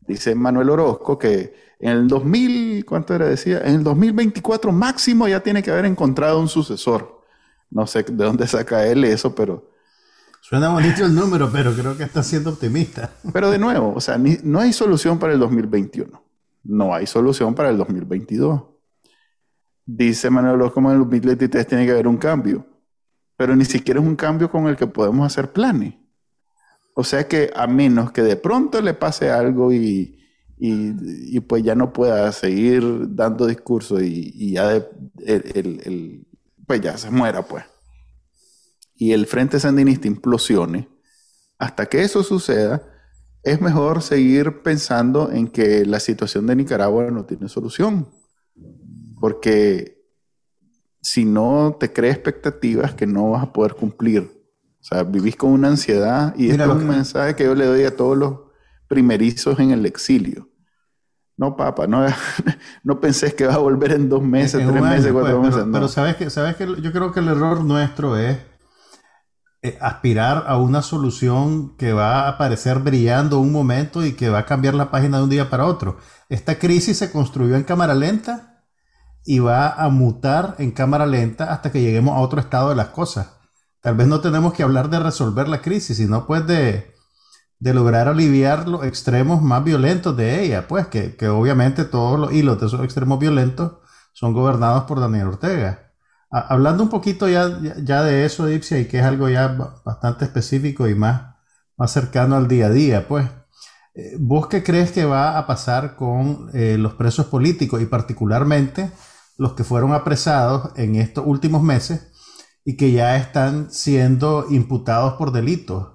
[0.00, 3.26] Dice Manuel Orozco que en el 2000, ¿cuánto era?
[3.26, 7.22] Decía, en el 2024 máximo ya tiene que haber encontrado un sucesor.
[7.70, 9.70] No sé de dónde saca él eso, pero...
[10.40, 13.10] Suena bonito el número, pero creo que está siendo optimista.
[13.32, 16.22] Pero de nuevo, o sea, no hay solución para el 2021.
[16.64, 18.62] No hay solución para el 2022.
[19.86, 22.66] Dice Manuel Orozco en el 2023 tiene que haber un cambio.
[23.36, 25.94] Pero ni siquiera es un cambio con el que podemos hacer planes.
[26.94, 30.20] O sea que a menos que de pronto le pase algo y,
[30.56, 32.82] y, pues ya no pueda seguir
[33.14, 34.72] dando discursos y, ya
[35.24, 36.26] el,
[36.66, 37.64] pues ya se muera pues.
[38.94, 40.88] Y el Frente Sandinista implosione,
[41.58, 42.82] hasta que eso suceda,
[43.42, 48.08] es mejor seguir pensando en que la situación de Nicaragua no tiene solución.
[49.20, 49.93] Porque
[51.04, 54.22] si no te crees expectativas que no vas a poder cumplir.
[54.80, 57.84] O sea, vivís con una ansiedad y Mira, es un mensaje que yo le doy
[57.84, 58.40] a todos los
[58.88, 60.48] primerizos en el exilio.
[61.36, 62.06] No, papá, no,
[62.84, 65.68] no pensés que va a volver en dos meses, tres meses, cuatro pues, meses.
[65.70, 68.38] Pero, sabes que, sabes que yo creo que el error nuestro es
[69.60, 74.38] eh, aspirar a una solución que va a aparecer brillando un momento y que va
[74.38, 75.98] a cambiar la página de un día para otro.
[76.30, 78.53] Esta crisis se construyó en cámara lenta
[79.24, 82.88] y va a mutar en cámara lenta hasta que lleguemos a otro estado de las
[82.88, 83.28] cosas.
[83.80, 86.94] Tal vez no tenemos que hablar de resolver la crisis, sino pues de,
[87.58, 92.32] de lograr aliviar los extremos más violentos de ella, pues que, que, obviamente todos los
[92.32, 93.78] hilos de esos extremos violentos
[94.12, 95.92] son gobernados por Daniel Ortega.
[96.30, 99.48] hablando un poquito ya, ya de eso, Ipsia, y que es algo ya
[99.84, 101.36] bastante específico y más,
[101.76, 103.28] más cercano al día a día, pues,
[103.94, 108.90] eh, ¿vos qué crees que va a pasar con eh, los presos políticos y particularmente
[109.36, 112.10] los que fueron apresados en estos últimos meses
[112.64, 115.94] y que ya están siendo imputados por delitos?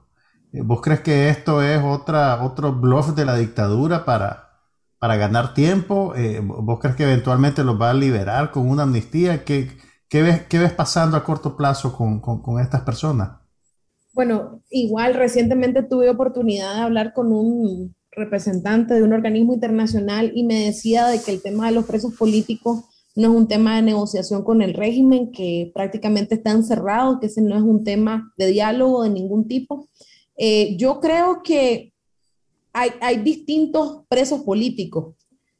[0.54, 4.50] Eh, ¿Vos crees que esto es otra, otro bluff de la dictadura para,
[5.00, 6.14] para ganar tiempo?
[6.16, 9.44] Eh, ¿Vos crees que eventualmente los va a liberar con una amnistía?
[9.44, 9.70] ¿Qué,
[10.08, 13.40] qué, ves, qué ves, pasando a corto plazo con, con, con, estas personas?
[14.14, 20.44] Bueno, igual recientemente tuve oportunidad de hablar con un representante de un organismo internacional y
[20.44, 22.86] me decía de que el tema de los presos políticos
[23.20, 27.42] no es un tema de negociación con el régimen, que prácticamente están cerrados, que ese
[27.42, 29.90] no es un tema de diálogo de ningún tipo.
[30.38, 31.92] Eh, yo creo que
[32.72, 35.16] hay, distintos presos políticos.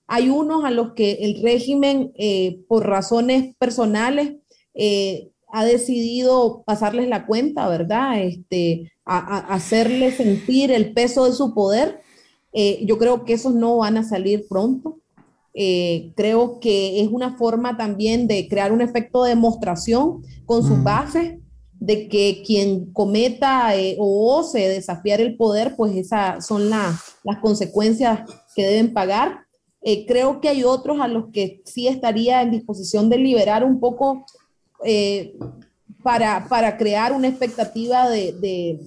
[0.08, 4.38] Hay unos a los que el régimen, eh, por razones personales,
[4.74, 8.22] eh, ha decidido pasarles la cuenta, ¿verdad?
[8.22, 12.00] Este, a, hacerles sentir el peso de su poder.
[12.86, 15.00] yo creo que esos no van a salir pronto.
[15.54, 21.40] Creo que es una forma también de crear un efecto de demostración con sus bases
[21.80, 28.30] de que quien cometa eh, o ose desafiar el poder, pues esas son las consecuencias
[28.54, 29.46] que deben pagar.
[29.82, 33.80] Eh, creo que hay otros a los que sí estaría en disposición de liberar un
[33.80, 34.26] poco
[34.84, 35.36] eh,
[36.04, 38.78] para, para, crear una expectativa de,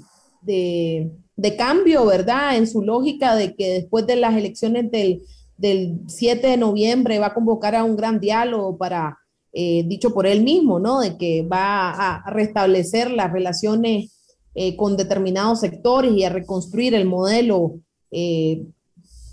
[0.42, 2.56] de, cambio, ¿verdad?
[2.56, 5.22] En su lógica de que después de las elecciones del,
[5.62, 9.16] del 7 de noviembre va a convocar a un gran diálogo para
[9.52, 11.00] eh, dicho por él mismo, ¿no?
[11.00, 14.12] De que va a restablecer las relaciones
[14.56, 17.78] eh, con determinados sectores y a reconstruir el modelo
[18.10, 18.64] eh,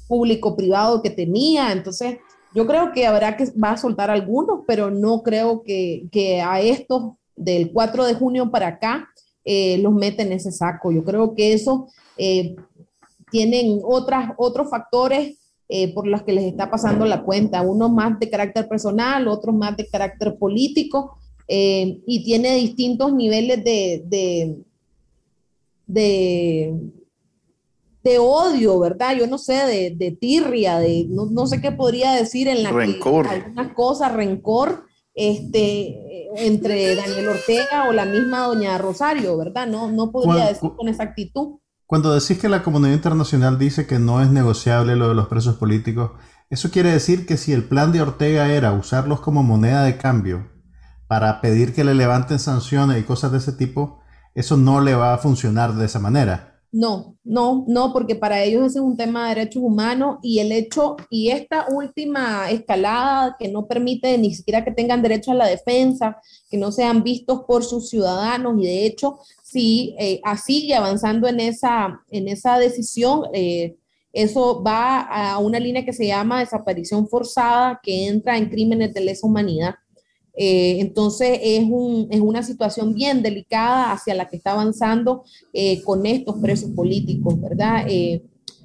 [0.07, 1.71] público-privado que tenía.
[1.71, 2.17] Entonces,
[2.53, 6.61] yo creo que habrá que, va a soltar algunos, pero no creo que, que a
[6.61, 9.09] estos del 4 de junio para acá
[9.79, 10.91] los meten en ese saco.
[10.91, 11.87] Yo creo que eso
[13.31, 15.38] tienen otras, otros factores
[15.71, 19.53] eh, por las que les está pasando la cuenta, uno más de carácter personal, otros
[19.53, 24.03] más de carácter político, eh, y tiene distintos niveles de,
[25.85, 26.73] de,
[28.01, 29.15] de, odio, ¿verdad?
[29.15, 33.27] Yo no sé, de, tirria, de no, sé qué podría decir en la rencor.
[33.27, 39.67] que algunas cosas, rencor, este, entre Daniel Ortega o la misma doña Rosario, ¿verdad?
[39.67, 41.59] No, no podría decir con exactitud.
[41.89, 45.55] Cuando decís que la comunidad internacional dice que no es negociable lo de los presos
[45.55, 46.11] políticos,
[46.51, 50.51] eso quiere decir que si el plan de Ortega era usarlos como moneda de cambio
[51.07, 54.03] para pedir que le levanten sanciones y cosas de ese tipo,
[54.35, 56.58] eso no le va a funcionar de esa manera.
[56.71, 60.51] No, no, no, porque para ellos ese es un tema de derechos humanos y el
[60.51, 65.47] hecho, y esta última escalada que no permite ni siquiera que tengan derecho a la
[65.47, 66.17] defensa,
[66.47, 71.39] que no sean vistos por sus ciudadanos y de hecho, si eh, sigue avanzando en
[71.39, 73.75] esa, en esa decisión, eh,
[74.13, 79.01] eso va a una línea que se llama desaparición forzada, que entra en crímenes de
[79.01, 79.75] lesa humanidad.
[80.41, 86.39] Eh, entonces es, una situación bien delicada hacia la que está avanzando eh, con estos
[86.39, 87.83] presos políticos, ¿verdad?
[87.89, 88.23] Eh,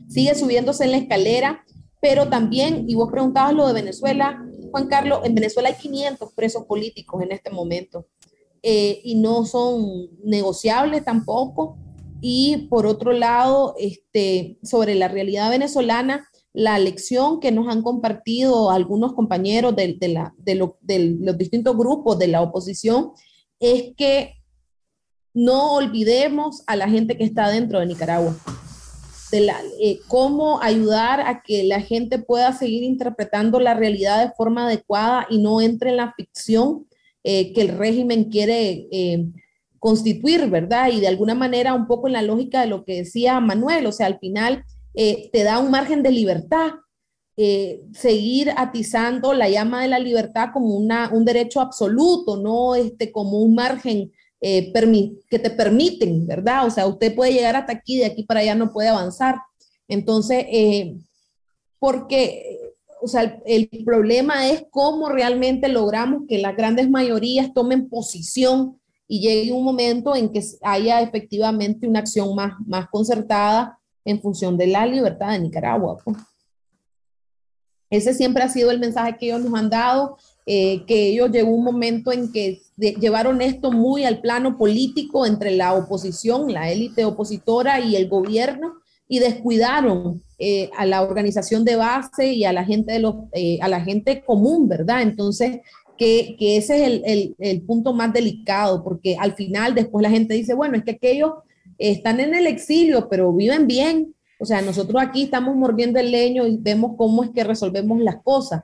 [0.09, 1.65] sigue subiéndose en la escalera,
[2.01, 6.65] pero también, y vos preguntabas lo de Venezuela, Juan Carlos, en Venezuela hay 500 presos
[6.65, 8.07] políticos en este momento
[8.63, 11.77] y no son negociables tampoco.
[12.21, 18.71] Y por otro lado, este, sobre la realidad venezolana, la lección que nos han compartido
[18.71, 23.11] algunos compañeros de, de, los distintos grupos de la oposición
[23.59, 24.35] es que
[25.35, 28.37] no olvidemos a la gente que está dentro de Nicaragua.
[29.33, 34.33] De la, eh, cómo ayudar a que la gente pueda seguir interpretando la realidad de
[34.37, 36.87] forma adecuada y no entre en la ficción
[37.25, 39.27] eh, que el régimen quiere eh,
[39.81, 40.93] constituir, ¿verdad?
[40.93, 43.93] Y de alguna manera un poco en la lógica de lo que decía Manuel, o
[43.93, 44.65] sea, al final
[44.95, 46.73] eh, te da un margen de libertad.
[47.37, 53.11] Eh, seguir atizando la llama de la libertad como una, un derecho absoluto, no este,
[53.11, 54.73] como un margen eh,
[55.29, 56.65] que te permiten, ¿verdad?
[56.65, 59.37] O sea, usted puede llegar hasta aquí, de aquí para allá no puede avanzar.
[59.89, 60.47] Entonces,
[61.81, 62.73] porque,
[63.03, 68.79] o sea, el, el problema es cómo realmente logramos que las grandes mayorías tomen posición
[69.09, 74.57] y llegue un momento en que haya efectivamente una acción más, más concertada en función
[74.57, 75.99] de la libertad de Nicaragua.
[77.91, 81.51] Ese siempre ha sido el mensaje que ellos nos han dado, eh, que ellos llegó
[81.51, 87.05] un momento en que llevaron esto muy al plano político entre la oposición, la élite
[87.05, 88.75] opositora y el gobierno,
[89.07, 93.59] y descuidaron eh, a la organización de base y a la gente, de los, eh,
[93.61, 95.03] a la gente común, ¿verdad?
[95.03, 95.61] Entonces,
[95.97, 100.11] que, que ese es el, el, el, punto más delicado, porque al final después la
[100.11, 101.35] gente dice, bueno, es que aquellos
[101.79, 104.15] están en el exilio, pero viven bien.
[104.39, 108.17] O sea, nosotros aquí estamos mordiendo el leño y vemos cómo es que resolvemos las
[108.23, 108.63] cosas.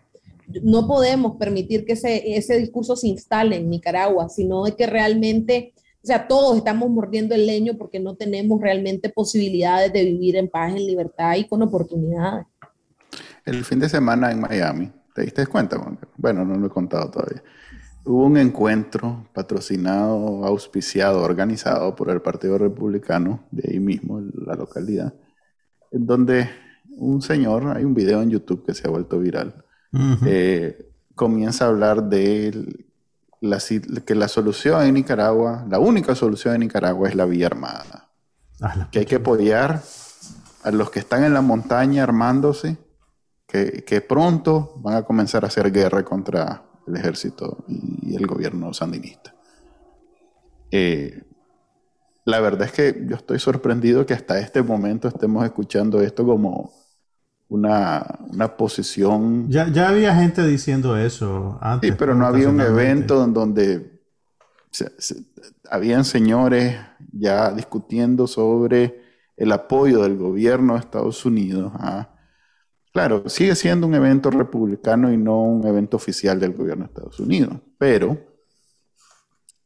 [0.63, 5.73] No podemos permitir que ese, ese discurso se instale en Nicaragua, sino de que realmente,
[6.03, 10.49] o sea, todos estamos mordiendo el leño porque no tenemos realmente posibilidades de vivir en
[10.49, 12.47] paz, en libertad y con oportunidades.
[13.45, 15.77] El fin de semana en Miami, ¿te diste cuenta?
[16.17, 17.43] Bueno, no lo he contado todavía.
[18.05, 25.13] Hubo un encuentro patrocinado, auspiciado, organizado por el Partido Republicano de ahí mismo, la localidad,
[25.91, 26.49] en donde
[26.97, 29.65] un señor, hay un video en YouTube que se ha vuelto viral,
[30.25, 32.87] eh, comienza a hablar de
[34.07, 38.09] que la solución en Nicaragua, la única solución en Nicaragua es la vía armada.
[38.63, 39.83] Ah, que hay que apoyar
[40.63, 42.77] a los que están en la montaña armándose,
[43.47, 48.73] que, que pronto van a comenzar a hacer guerra contra el ejército y el gobierno
[48.75, 49.35] sandinista.
[50.71, 51.23] Eh,
[52.25, 56.73] la verdad es que yo estoy sorprendido que hasta este momento estemos escuchando esto como
[57.49, 58.07] una,
[58.57, 59.51] posición...
[59.51, 61.91] Ya, ya, había gente diciendo eso antes.
[61.91, 64.01] Sí, pero no había un evento en donde
[65.69, 66.77] habían señores
[67.13, 69.03] ya discutiendo sobre
[69.37, 72.15] el apoyo del gobierno de Estados Unidos a
[72.93, 77.21] Claro, sigue siendo un evento republicano y no un evento oficial del gobierno de Estados
[77.21, 78.19] Unidos, pero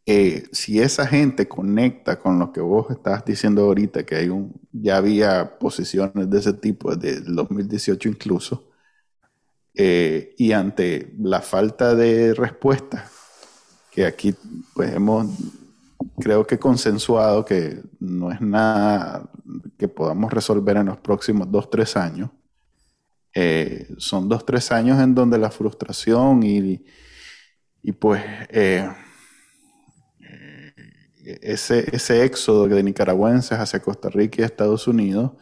[0.07, 4.53] eh, si esa gente conecta con lo que vos estás diciendo ahorita, que hay un,
[4.71, 8.69] ya había posiciones de ese tipo desde el 2018 incluso,
[9.75, 13.11] eh, y ante la falta de respuesta,
[13.91, 14.35] que aquí
[14.75, 15.29] pues hemos,
[16.19, 19.31] creo que consensuado que no es nada
[19.79, 22.31] que podamos resolver en los próximos dos, tres años,
[23.35, 26.85] eh, son dos, tres años en donde la frustración y,
[27.83, 28.89] y pues eh,
[31.43, 35.33] ese, ese éxodo de nicaragüenses hacia Costa Rica y Estados Unidos,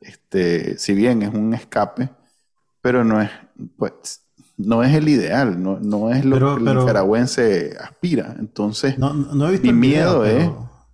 [0.00, 2.10] este, si bien es un escape,
[2.80, 3.30] pero no es,
[3.76, 4.22] pues,
[4.56, 8.36] no es el ideal, no, no es lo que el nicaragüense aspira.
[8.38, 10.50] Entonces, no, mi miedo es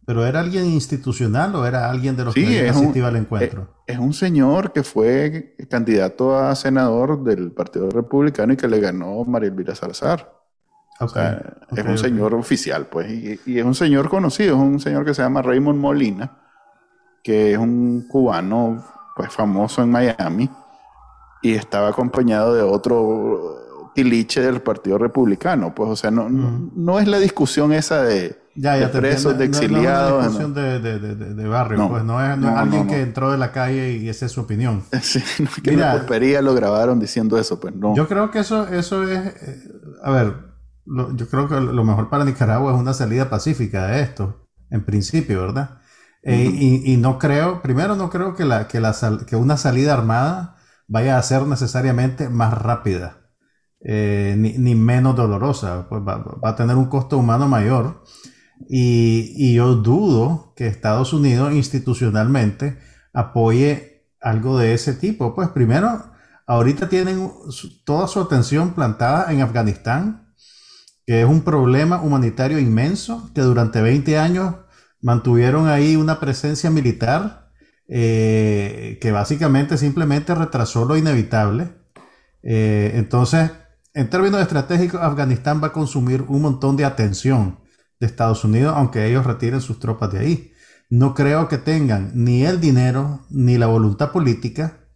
[0.09, 3.69] ¿Pero era alguien institucional o era alguien de los que asistía al encuentro?
[3.87, 8.81] Es, es, un señor que fue candidato a senador del Partido Republicano y que le
[8.81, 10.33] ganó María Elvira Salazar.
[10.99, 14.81] o sea, es un señor oficial, pues, y, y, es un señor conocido, es un
[14.81, 16.39] señor que se llama Raymond Molina,
[17.23, 18.83] que es un cubano,
[19.15, 20.49] pues, famoso en Miami,
[21.43, 27.07] y estaba acompañado de otro tiliche del Partido Republicano, pues, o sea, no, no es
[27.07, 30.25] la discusión esa de ya, ya de presos, de exiliados.
[30.25, 33.53] No, es una de, de, de, barrio, pues no es, alguien que entró de la
[33.53, 34.83] calle y esa es su opinión.
[35.03, 37.95] Sí, no, que Mira, la lo grabaron diciendo eso, pues no.
[37.95, 39.63] Yo creo que eso, eso es, eh,
[40.03, 40.35] a ver,
[40.87, 45.41] yo creo que lo mejor para Nicaragua es una salida pacífica de esto, en principio,
[45.41, 45.79] ¿verdad?
[46.23, 48.95] Eh, y, y, no creo, primero no creo que, la, que, la
[49.27, 50.57] que una salida armada
[50.89, 53.19] vaya a ser necesariamente más rápida
[53.81, 58.03] eh, ni, menos dolorosa, pues va, a tener un costo humano mayor.
[58.69, 62.79] Y, yo dudo que Estados Unidos institucionalmente
[63.13, 65.35] apoye algo de ese tipo.
[65.35, 66.11] Pues primero,
[66.47, 67.31] ahorita tienen
[67.85, 70.35] toda su atención plantada en Afganistán,
[71.07, 74.55] que es un problema humanitario inmenso, que durante 20 años
[75.01, 77.51] mantuvieron ahí una presencia militar
[77.89, 81.73] eh, que básicamente simplemente retrasó lo inevitable.
[82.43, 83.51] Eh, entonces,
[83.95, 87.61] en términos estratégicos, Afganistán va a consumir un montón de atención
[88.01, 90.53] de Estados Unidos, aunque ellos retiren sus tropas de ahí.
[90.91, 94.89] No creo que tengan ni el dinero ni la voluntad política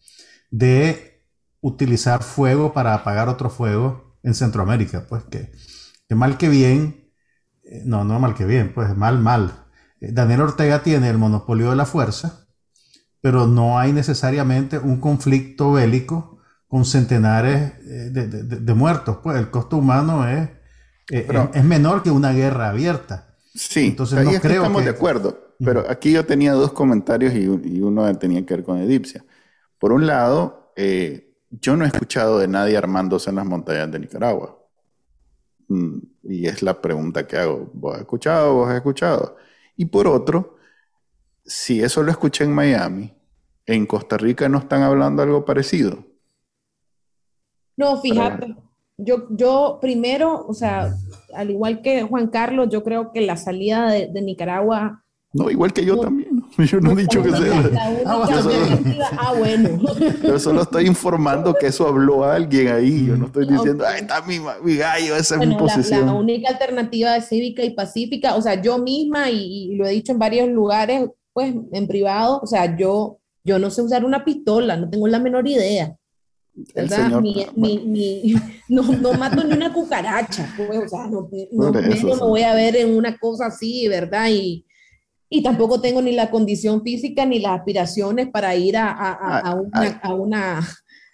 [0.50, 1.24] de
[1.60, 5.06] utilizar fuego para apagar otro fuego en Centroamérica.
[5.08, 5.52] Pues que,
[6.08, 7.12] que mal que bien,
[7.64, 9.52] eh, no, no mal que bien, pues mal, mal.
[10.00, 12.48] Daniel Ortega tiene el monopolio de la fuerza,
[13.20, 19.18] pero no hay necesariamente un conflicto bélico con centenares eh, de, muertos.
[19.22, 20.48] Pues el costo humano es,
[21.10, 23.36] eh, es, menor que una guerra abierta.
[23.54, 25.56] Sí, entonces no creo estamos de acuerdo.
[25.64, 29.24] Pero aquí yo tenía dos comentarios y, uno tenía que ver con Edipcia.
[29.78, 33.98] Por un lado, eh, yo no he escuchado de nadie armándose en las montañas de
[34.00, 34.58] Nicaragua.
[35.68, 37.70] Mm, y es la pregunta que hago.
[37.74, 38.54] ¿Vos has escuchado?
[38.54, 39.36] ¿Vos has escuchado?
[39.76, 40.56] Y por otro,
[41.44, 43.14] si eso lo escuché en Miami,
[43.66, 46.04] en Costa Rica no están hablando algo parecido.
[47.76, 48.54] No, fíjate,
[48.98, 50.94] yo, yo primero, o sea,
[51.34, 55.02] al igual que Juan Carlos, yo creo que la salida de, Nicaragua...
[55.32, 56.42] No, igual que yo también.
[56.58, 58.02] Yo no he dicho que sea...
[58.04, 59.80] ah, bueno.
[60.22, 63.06] Yo solo estoy informando que eso habló alguien ahí.
[63.06, 64.38] Yo no estoy diciendo, ay, está mi,
[64.76, 66.04] gallo, esa es mi posición.
[66.04, 70.12] La, única alternativa es cívica y pacífica, o sea, yo misma, y, lo he dicho
[70.12, 74.76] en varios lugares, pues en privado, o sea, yo, yo no sé usar una pistola,
[74.76, 75.96] no tengo la menor idea.
[76.74, 77.08] ¿Verdad?
[78.68, 82.76] no, no, mato ni una cucaracha, pues, o sea, no, no, me voy a ver
[82.76, 84.28] en una cosa así, ¿verdad?
[84.30, 84.66] Y,
[85.28, 89.38] y tampoco tengo ni la condición física ni las aspiraciones para ir a, a, a,
[89.40, 90.60] ah, una, a una,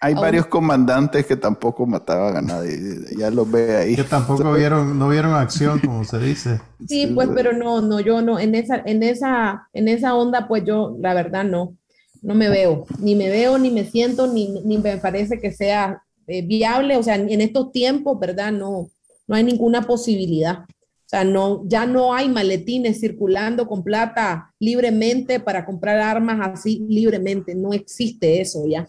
[0.01, 2.79] hay varios comandantes que tampoco mataban a nadie,
[3.17, 3.95] ya los ve ahí.
[3.97, 6.61] Que tampoco vieron, no vieron acción, como se dice.
[6.87, 10.63] Sí, pues, pero no, no, yo no, en esa, en esa, en esa onda, pues
[10.65, 11.75] yo, la verdad, no
[12.21, 16.03] no me veo, ni me veo, ni me siento, ni, ni me parece que sea
[16.27, 18.51] eh, viable, o sea, en estos tiempos, ¿verdad?
[18.51, 18.89] No,
[19.27, 20.59] no hay ninguna posibilidad.
[20.59, 26.85] O sea, no, ya no hay maletines circulando con plata libremente para comprar armas así
[26.87, 28.87] libremente, no existe eso ya.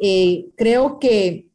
[0.00, 1.48] Eh, creo que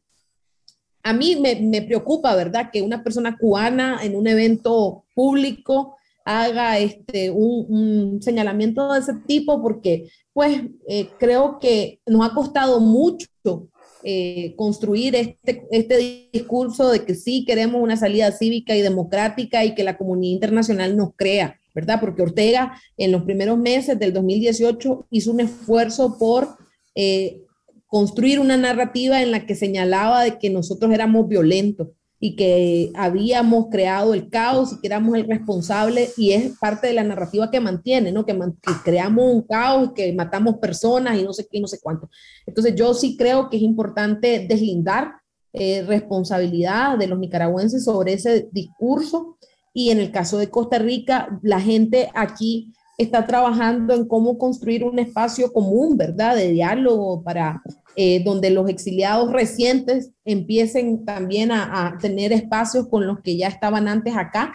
[1.02, 2.70] a mí me, me, preocupa, ¿verdad?
[2.72, 5.96] Que una persona cubana en un evento público
[6.26, 12.34] haga este, un, un, señalamiento de ese tipo porque pues eh, creo que nos ha
[12.34, 13.70] costado mucho
[14.04, 19.74] eh, construir este, este discurso de que sí queremos una salida cívica y democrática y
[19.76, 22.00] que la comunidad internacional nos crea, ¿verdad?
[22.00, 26.50] Porque Ortega en los primeros meses del 2018 hizo un esfuerzo por
[26.96, 27.42] eh,
[27.88, 31.88] construir una narrativa en la que señalaba de que nosotros éramos violentos
[32.20, 36.94] y que habíamos creado el caos y que éramos el responsable y es parte de
[36.94, 38.26] la narrativa que mantiene, ¿no?
[38.26, 38.38] Que,
[38.84, 42.10] creamos un caos, que matamos personas y no sé qué, no sé cuánto.
[42.46, 45.14] Entonces yo sí creo que es importante deslindar
[45.54, 49.38] eh, responsabilidad de los nicaragüenses sobre ese discurso
[49.74, 54.84] y en el caso de Costa Rica, la gente aquí está trabajando en cómo construir
[54.84, 56.36] un espacio común, ¿verdad?
[56.36, 57.62] De diálogo para
[57.96, 63.88] eh, donde los exiliados recientes empiecen también a, tener espacios con los que ya estaban
[63.88, 64.54] antes acá,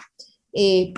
[0.53, 0.93] eh,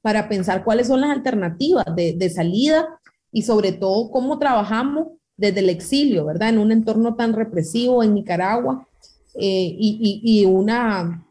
[0.00, 2.88] para pensar cuáles son las alternativas de, salida
[3.30, 6.48] y sobre todo cómo trabajamos desde el exilio, ¿verdad?
[6.48, 8.86] En un entorno tan represivo en Nicaragua
[9.34, 11.26] eh, y, y, una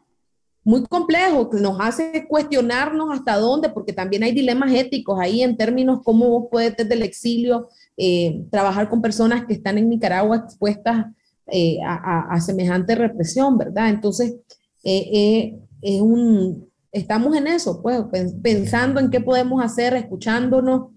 [0.64, 5.58] muy complejo que nos hace cuestionarnos hasta dónde, porque también hay dilemas éticos ahí en
[5.58, 10.38] términos cómo vos puedes desde el exilio eh, trabajar con personas que están en Nicaragua
[10.38, 11.08] expuestas
[11.48, 13.90] eh, a, semejante represión, ¿verdad?
[13.90, 14.36] Entonces,
[14.84, 18.04] eh, es un, estamos en eso, pues,
[18.42, 20.90] pensando en qué podemos hacer, escuchándonos,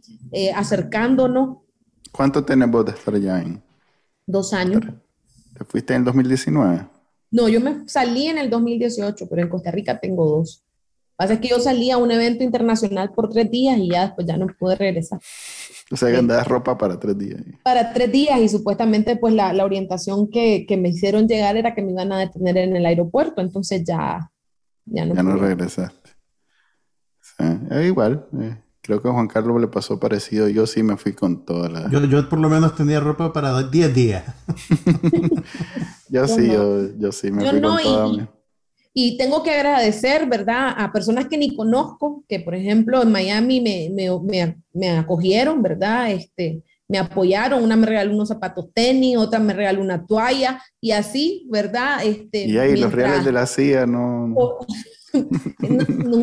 [0.55, 1.59] acercándonos.
[2.13, 3.63] ¿Cuánto tenés vos de estar allá en?
[4.27, 4.83] Dos años.
[5.57, 6.94] ¿Te fuiste en el 2019?
[7.35, 10.65] No, yo me salí en el 2018, pero en Costa Rica tengo dos.
[11.17, 14.25] Pasa es que yo salí a un evento internacional por tres días y ya después
[14.25, 15.19] ya no pude regresar.
[15.91, 17.43] O sea, que andabas ropa para tres días.
[17.65, 21.75] Para tres días y supuestamente pues la, la orientación que, que, me hicieron llegar era
[21.75, 24.31] que me iban a detener en el aeropuerto, entonces ya,
[24.85, 25.17] ya no.
[25.17, 26.11] Ya no regresaste.
[27.85, 31.45] igual, eh, creo que a Juan Carlos le pasó parecido, yo sí me fui con
[31.45, 31.91] toda la...
[31.91, 34.23] Yo, yo por lo menos tenía ropa para diez días.
[36.15, 36.49] Yo, sí,
[36.97, 38.29] yo, sí, me fui con toda
[38.97, 43.61] y, tengo que agradecer, ¿verdad?, a personas que ni conozco, que por ejemplo en Miami
[43.61, 46.13] me, me, me, acogieron, ¿verdad?
[46.13, 50.93] Este, me apoyaron, una me regaló unos zapatos tenis, otra me regaló una toalla y
[50.93, 52.05] así, ¿verdad?
[52.05, 54.33] Este, y ahí los reales de la CIA no...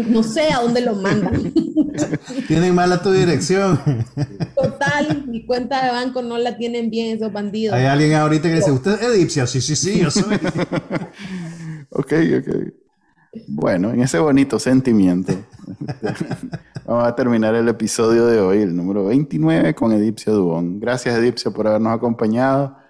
[0.09, 1.53] no, sé a dónde lo mandan.
[2.47, 3.79] Tienen mala tu dirección.
[4.55, 7.75] Total, mi cuenta de banco no la tienen bien esos bandidos.
[7.75, 9.47] Hay alguien ahorita que dice, ¿usted es egipcia?
[9.47, 10.35] Sí, sí, sí, yo soy.
[11.89, 12.73] ok, ok.
[13.47, 15.33] Bueno, en ese bonito sentimiento,
[16.85, 20.81] vamos a terminar el episodio de hoy, el número 29, con Edipcio Dubón.
[20.81, 22.80] Gracias, Edipcio, por habernos acompañado.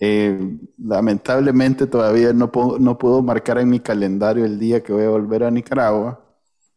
[0.00, 5.04] Eh, lamentablemente todavía no puedo, no puedo marcar en mi calendario el día que voy
[5.04, 6.20] a volver a Nicaragua.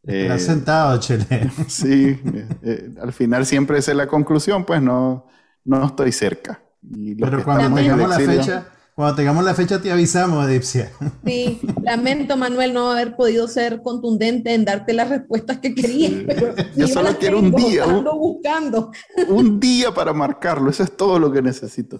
[0.05, 1.25] Eh, sentado, Chile.
[1.67, 2.19] Sí,
[2.63, 5.27] eh, al final siempre es la conclusión, pues no,
[5.65, 6.61] no estoy cerca.
[7.19, 10.91] Pero cuando tengamos la fecha, cuando tengamos la fecha te avisamos, Edipcia.
[11.25, 16.09] Sí, lamento, Manuel, no haber podido ser contundente en darte las respuestas que quería.
[16.75, 17.85] Yo solo quiero un día.
[17.85, 18.91] buscando.
[19.27, 21.99] un día para marcarlo, eso es todo lo que necesito.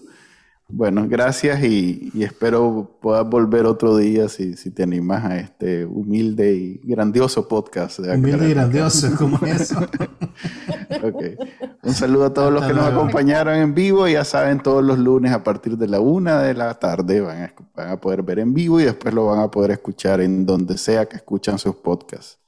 [0.70, 6.54] Bueno, gracias y, espero puedas volver otro día si, si, te animas a este humilde
[6.56, 8.00] y grandioso podcast.
[8.00, 9.80] De humilde y grandioso, como eso.
[11.04, 11.38] okay.
[11.84, 14.10] Un saludo a todos los que nos acompañaron en vivo.
[14.10, 17.54] Ya saben, todos los lunes a partir de la una de la tarde van a,
[17.74, 20.78] van a poder ver en vivo y después lo van a poder escuchar en donde
[20.78, 22.40] sea que escuchan sus podcasts.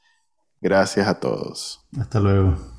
[0.59, 1.87] Gracias a todos.
[1.97, 2.78] Hasta luego.